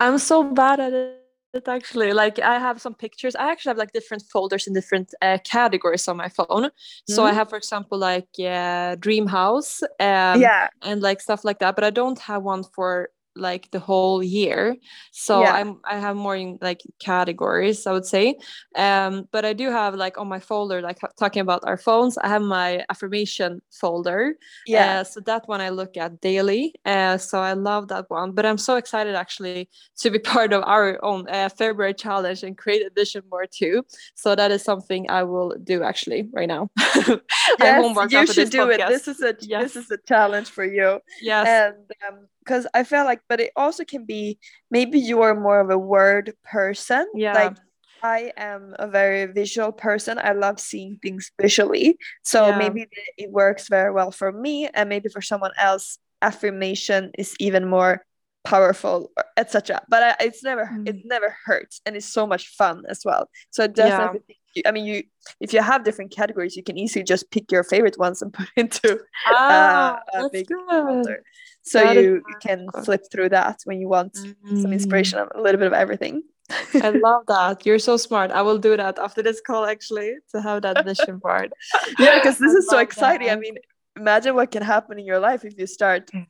I'm 0.00 0.18
so 0.18 0.42
bad 0.42 0.80
at 0.80 0.92
it 0.92 1.27
actually 1.66 2.12
like 2.12 2.38
i 2.38 2.58
have 2.58 2.80
some 2.80 2.94
pictures 2.94 3.34
i 3.36 3.50
actually 3.50 3.70
have 3.70 3.78
like 3.78 3.92
different 3.92 4.22
folders 4.30 4.66
in 4.66 4.74
different 4.74 5.14
uh, 5.22 5.38
categories 5.44 6.06
on 6.06 6.16
my 6.16 6.28
phone 6.28 6.46
mm-hmm. 6.48 7.12
so 7.12 7.24
i 7.24 7.28
mm-hmm. 7.28 7.38
have 7.38 7.48
for 7.48 7.56
example 7.56 7.98
like 7.98 8.28
uh, 8.44 8.94
dream 8.96 9.26
house 9.26 9.82
um, 10.00 10.40
yeah 10.40 10.68
and 10.82 11.02
like 11.02 11.20
stuff 11.20 11.44
like 11.44 11.58
that 11.58 11.74
but 11.74 11.84
i 11.84 11.90
don't 11.90 12.18
have 12.18 12.42
one 12.42 12.62
for 12.62 13.08
like 13.36 13.70
the 13.70 13.78
whole 13.78 14.22
year. 14.22 14.76
So 15.12 15.42
yeah. 15.42 15.54
i'm 15.54 15.80
i 15.84 15.96
have 15.98 16.16
more 16.16 16.36
in 16.36 16.58
like 16.60 16.82
categories 16.98 17.86
i 17.86 17.92
would 17.92 18.06
say. 18.06 18.36
Um 18.74 19.28
but 19.32 19.44
i 19.44 19.52
do 19.52 19.70
have 19.70 19.94
like 19.94 20.18
on 20.18 20.28
my 20.28 20.40
folder 20.40 20.80
like 20.80 20.98
talking 21.18 21.40
about 21.40 21.62
our 21.64 21.76
phones 21.76 22.18
i 22.18 22.28
have 22.28 22.42
my 22.42 22.84
affirmation 22.90 23.60
folder. 23.70 24.36
Yeah. 24.66 25.00
Uh, 25.00 25.04
so 25.04 25.20
that 25.20 25.48
one 25.48 25.60
i 25.60 25.68
look 25.68 25.96
at 25.96 26.20
daily. 26.20 26.74
Uh, 26.84 27.18
so 27.18 27.40
i 27.40 27.52
love 27.52 27.88
that 27.88 28.06
one. 28.08 28.32
But 28.32 28.46
i'm 28.46 28.58
so 28.58 28.76
excited 28.76 29.14
actually 29.14 29.68
to 29.98 30.10
be 30.10 30.18
part 30.34 30.52
of 30.52 30.62
our 30.64 31.02
own 31.04 31.28
uh, 31.28 31.48
february 31.48 31.94
challenge 31.94 32.42
and 32.42 32.56
create 32.56 32.82
a 32.86 32.90
vision 32.94 33.22
board 33.28 33.48
too. 33.52 33.84
So 34.14 34.34
that 34.34 34.50
is 34.50 34.62
something 34.62 35.08
i 35.10 35.22
will 35.22 35.54
do 35.62 35.82
actually 35.82 36.28
right 36.32 36.48
now. 36.48 36.70
Yes, 37.60 38.12
you 38.12 38.26
should 38.34 38.50
do 38.50 38.66
podcast. 38.66 38.86
it 38.86 38.88
this 38.88 39.08
is 39.08 39.22
a 39.22 39.34
yes. 39.40 39.62
this 39.62 39.84
is 39.84 39.90
a 39.90 39.98
challenge 40.06 40.48
for 40.48 40.64
you. 40.64 41.00
Yes. 41.20 41.46
And 41.46 41.76
um, 42.08 42.26
because 42.48 42.66
I 42.72 42.82
feel 42.82 43.04
like, 43.04 43.20
but 43.28 43.40
it 43.40 43.52
also 43.56 43.84
can 43.84 44.06
be 44.06 44.38
maybe 44.70 44.98
you 44.98 45.20
are 45.20 45.38
more 45.38 45.60
of 45.60 45.68
a 45.68 45.78
word 45.78 46.32
person. 46.50 47.06
Yeah. 47.14 47.34
Like 47.34 47.56
I 48.02 48.32
am 48.36 48.74
a 48.78 48.88
very 48.88 49.26
visual 49.26 49.70
person. 49.70 50.18
I 50.18 50.32
love 50.32 50.58
seeing 50.58 50.98
things 51.02 51.30
visually. 51.40 51.98
So 52.22 52.48
yeah. 52.48 52.58
maybe 52.58 52.86
it 53.18 53.30
works 53.30 53.68
very 53.68 53.92
well 53.92 54.10
for 54.10 54.32
me, 54.32 54.68
and 54.72 54.88
maybe 54.88 55.10
for 55.10 55.20
someone 55.20 55.52
else, 55.58 55.98
affirmation 56.22 57.12
is 57.18 57.36
even 57.38 57.68
more 57.68 58.04
powerful, 58.44 59.10
etc. 59.36 59.82
But 59.88 60.02
I, 60.02 60.24
it's 60.26 60.42
never 60.42 60.66
mm. 60.66 60.88
it 60.88 60.96
never 61.04 61.36
hurts, 61.44 61.80
and 61.84 61.96
it's 61.96 62.06
so 62.06 62.26
much 62.26 62.48
fun 62.48 62.84
as 62.88 63.02
well. 63.04 63.28
So 63.50 63.64
it 63.64 63.74
definitely. 63.74 64.20
Yeah. 64.54 64.62
I 64.66 64.72
mean, 64.72 64.86
you 64.86 65.02
if 65.40 65.52
you 65.52 65.62
have 65.62 65.84
different 65.84 66.10
categories, 66.10 66.56
you 66.56 66.62
can 66.62 66.78
easily 66.78 67.04
just 67.04 67.30
pick 67.30 67.52
your 67.52 67.64
favorite 67.64 67.98
ones 67.98 68.22
and 68.22 68.32
put 68.38 68.48
into 68.56 69.00
ah, 69.26 70.00
uh, 70.14 70.26
a 70.26 70.30
big 70.30 70.48
folder 70.68 71.22
so 71.62 71.80
that 71.80 71.96
you, 71.96 72.22
you 72.26 72.36
can 72.40 72.66
flip 72.84 73.02
through 73.12 73.28
that 73.28 73.58
when 73.64 73.78
you 73.80 73.88
want 73.88 74.14
mm. 74.14 74.62
some 74.62 74.72
inspiration 74.72 75.18
a 75.18 75.40
little 75.40 75.58
bit 75.58 75.66
of 75.66 75.74
everything 75.74 76.22
I 76.50 76.90
love 77.02 77.24
that. 77.28 77.66
You're 77.66 77.78
so 77.78 77.96
smart. 77.96 78.30
I 78.30 78.42
will 78.42 78.58
do 78.58 78.76
that 78.76 78.98
after 78.98 79.22
this 79.22 79.40
call 79.40 79.66
actually 79.66 80.14
to 80.32 80.40
have 80.40 80.62
that 80.62 80.84
vision 80.84 81.18
board. 81.18 81.52
yeah, 81.98 82.18
because 82.18 82.38
this 82.38 82.54
I 82.54 82.58
is 82.58 82.68
so 82.68 82.78
exciting. 82.78 83.28
That. 83.28 83.36
I 83.36 83.40
mean, 83.40 83.56
imagine 83.96 84.34
what 84.34 84.50
can 84.50 84.62
happen 84.62 84.98
in 84.98 85.04
your 85.04 85.18
life 85.18 85.44
if 85.44 85.58
you 85.58 85.66
start 85.66 86.10
mm. 86.10 86.26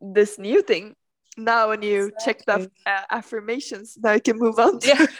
this 0.00 0.38
new 0.38 0.62
thing 0.62 0.94
now 1.44 1.68
when 1.68 1.82
you 1.82 2.06
exactly. 2.06 2.24
check 2.24 2.44
the 2.46 2.70
uh, 2.86 3.02
affirmations 3.10 3.98
now 4.02 4.12
you 4.12 4.20
can 4.20 4.38
move 4.38 4.58
on 4.58 4.78
yeah 4.82 5.06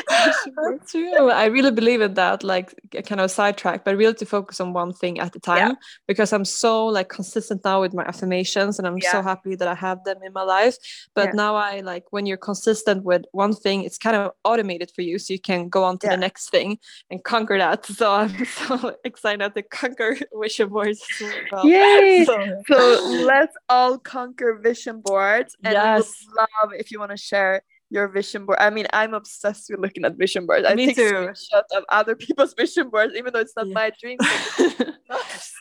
that's 0.08 0.92
true 0.92 1.30
i 1.30 1.46
really 1.46 1.70
believe 1.70 2.00
in 2.00 2.14
that 2.14 2.42
like 2.42 2.74
kind 3.04 3.20
of 3.20 3.30
sidetrack 3.30 3.84
but 3.84 3.96
really 3.96 4.14
to 4.14 4.24
focus 4.24 4.60
on 4.60 4.72
one 4.72 4.92
thing 4.92 5.18
at 5.18 5.34
a 5.34 5.40
time 5.40 5.70
yeah. 5.70 5.74
because 6.06 6.32
i'm 6.32 6.44
so 6.44 6.86
like 6.86 7.08
consistent 7.08 7.62
now 7.64 7.80
with 7.80 7.92
my 7.92 8.04
affirmations 8.04 8.78
and 8.78 8.86
i'm 8.86 8.98
yeah. 8.98 9.12
so 9.12 9.22
happy 9.22 9.54
that 9.54 9.68
i 9.68 9.74
have 9.74 10.02
them 10.04 10.18
in 10.24 10.32
my 10.32 10.42
life 10.42 10.76
but 11.14 11.26
yeah. 11.26 11.32
now 11.34 11.54
i 11.54 11.80
like 11.80 12.04
when 12.10 12.26
you're 12.26 12.36
consistent 12.36 13.04
with 13.04 13.22
one 13.32 13.54
thing 13.54 13.82
it's 13.82 13.98
kind 13.98 14.16
of 14.16 14.32
automated 14.44 14.90
for 14.94 15.02
you 15.02 15.18
so 15.18 15.32
you 15.32 15.40
can 15.40 15.68
go 15.68 15.84
on 15.84 15.98
to 15.98 16.06
the 16.06 16.16
next 16.16 16.50
thing 16.50 16.78
and 17.10 17.24
conquer 17.24 17.58
that 17.58 17.84
so 18.00 18.12
i'm 18.12 18.44
so 18.44 18.96
excited 19.04 19.54
to 19.54 19.62
conquer 19.62 20.16
vision 20.40 20.68
boards 20.68 21.04
well. 21.50 21.66
yay 21.66 22.24
so, 22.24 22.62
so 22.68 23.24
let's 23.26 23.56
all 23.68 23.98
conquer 23.98 24.58
vision 24.62 25.00
boards 25.00 25.31
boards 25.32 25.56
and 25.64 25.72
yes. 25.74 26.26
love 26.36 26.72
if 26.74 26.90
you 26.90 26.98
want 26.98 27.10
to 27.10 27.16
share 27.16 27.62
your 27.90 28.08
vision 28.08 28.46
board. 28.46 28.58
I 28.58 28.70
mean, 28.70 28.86
I'm 28.92 29.12
obsessed 29.12 29.68
with 29.70 29.80
looking 29.80 30.04
at 30.04 30.16
vision 30.16 30.46
boards. 30.46 30.66
I 30.66 30.74
Me 30.74 30.86
take 30.86 30.96
too. 30.96 31.12
screenshots 31.12 31.76
of 31.76 31.84
other 31.90 32.16
people's 32.26 32.54
vision 32.54 32.88
boards, 32.88 33.14
even 33.14 33.32
though 33.32 33.40
it's 33.40 33.54
not 33.56 33.68
yeah. 33.68 33.74
my 33.74 33.92
dream. 34.00 34.18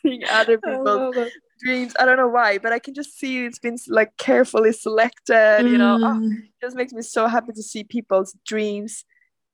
seeing 0.01 0.23
other 0.29 0.57
people's 0.57 1.29
dreams. 1.60 1.93
I 1.99 2.05
don't 2.05 2.17
know 2.17 2.27
why, 2.27 2.57
but 2.57 2.71
I 2.71 2.79
can 2.79 2.93
just 2.93 3.19
see 3.19 3.45
it's 3.45 3.60
been 3.60 3.77
like 3.88 4.15
carefully 4.17 4.71
selected. 4.71 5.65
Mm. 5.65 5.71
You 5.71 5.77
know, 5.77 5.95
oh, 5.95 6.19
mm. 6.19 6.38
it 6.38 6.53
just 6.62 6.75
makes 6.75 6.93
me 6.93 7.01
so 7.01 7.27
happy 7.27 7.53
to 7.53 7.63
see 7.63 7.84
people's 7.84 8.36
dreams 8.45 9.03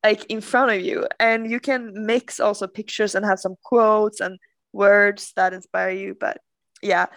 like 0.04 0.26
in 0.26 0.42
front 0.42 0.72
of 0.72 0.82
you, 0.82 1.08
and 1.20 1.50
you 1.50 1.60
can 1.60 2.06
mix 2.06 2.40
also 2.40 2.68
pictures 2.68 3.16
and 3.16 3.26
have 3.26 3.40
some 3.40 3.56
quotes 3.64 4.22
and 4.22 4.40
words 4.72 5.34
that 5.36 5.54
inspire 5.54 5.90
you. 5.90 6.16
But 6.18 6.40
yeah, 6.82 7.08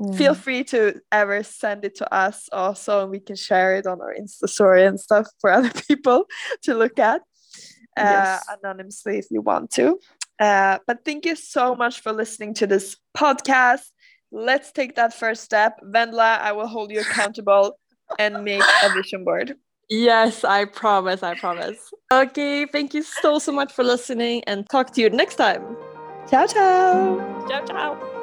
Mm. 0.00 0.16
Feel 0.16 0.34
free 0.34 0.64
to 0.64 1.00
ever 1.10 1.42
send 1.42 1.84
it 1.84 1.96
to 1.96 2.14
us 2.14 2.48
also, 2.52 3.02
and 3.02 3.10
we 3.10 3.20
can 3.20 3.36
share 3.36 3.76
it 3.76 3.86
on 3.86 4.00
our 4.00 4.14
Insta 4.14 4.48
story 4.48 4.84
and 4.84 4.98
stuff 4.98 5.26
for 5.40 5.50
other 5.50 5.72
people 5.88 6.26
to 6.62 6.74
look 6.74 6.98
at. 6.98 7.22
uh, 7.96 8.02
yes. 8.02 8.46
anonymously 8.62 9.18
if 9.18 9.26
you 9.30 9.40
want 9.40 9.70
to. 9.72 9.98
Uh, 10.38 10.78
but 10.86 11.04
thank 11.04 11.26
you 11.26 11.34
so 11.34 11.74
much 11.74 12.00
for 12.00 12.12
listening 12.12 12.54
to 12.54 12.66
this 12.66 12.96
podcast. 13.16 13.82
Let's 14.30 14.70
take 14.70 14.94
that 14.96 15.12
first 15.14 15.42
step. 15.42 15.80
Vendla, 15.82 16.38
I 16.38 16.52
will 16.52 16.68
hold 16.68 16.92
you 16.92 17.00
accountable 17.00 17.78
and 18.18 18.44
make 18.44 18.62
a 18.84 18.92
vision 18.92 19.24
board. 19.24 19.56
Yes, 19.88 20.44
I 20.44 20.66
promise. 20.66 21.22
I 21.22 21.34
promise. 21.34 21.90
Okay, 22.12 22.66
thank 22.66 22.94
you 22.94 23.02
so, 23.02 23.38
so 23.38 23.52
much 23.52 23.72
for 23.72 23.82
listening 23.82 24.44
and 24.46 24.68
talk 24.68 24.92
to 24.92 25.00
you 25.00 25.10
next 25.10 25.36
time. 25.36 25.76
Ciao, 26.28 26.46
ciao. 26.46 27.48
Ciao, 27.48 27.64
ciao. 27.64 28.17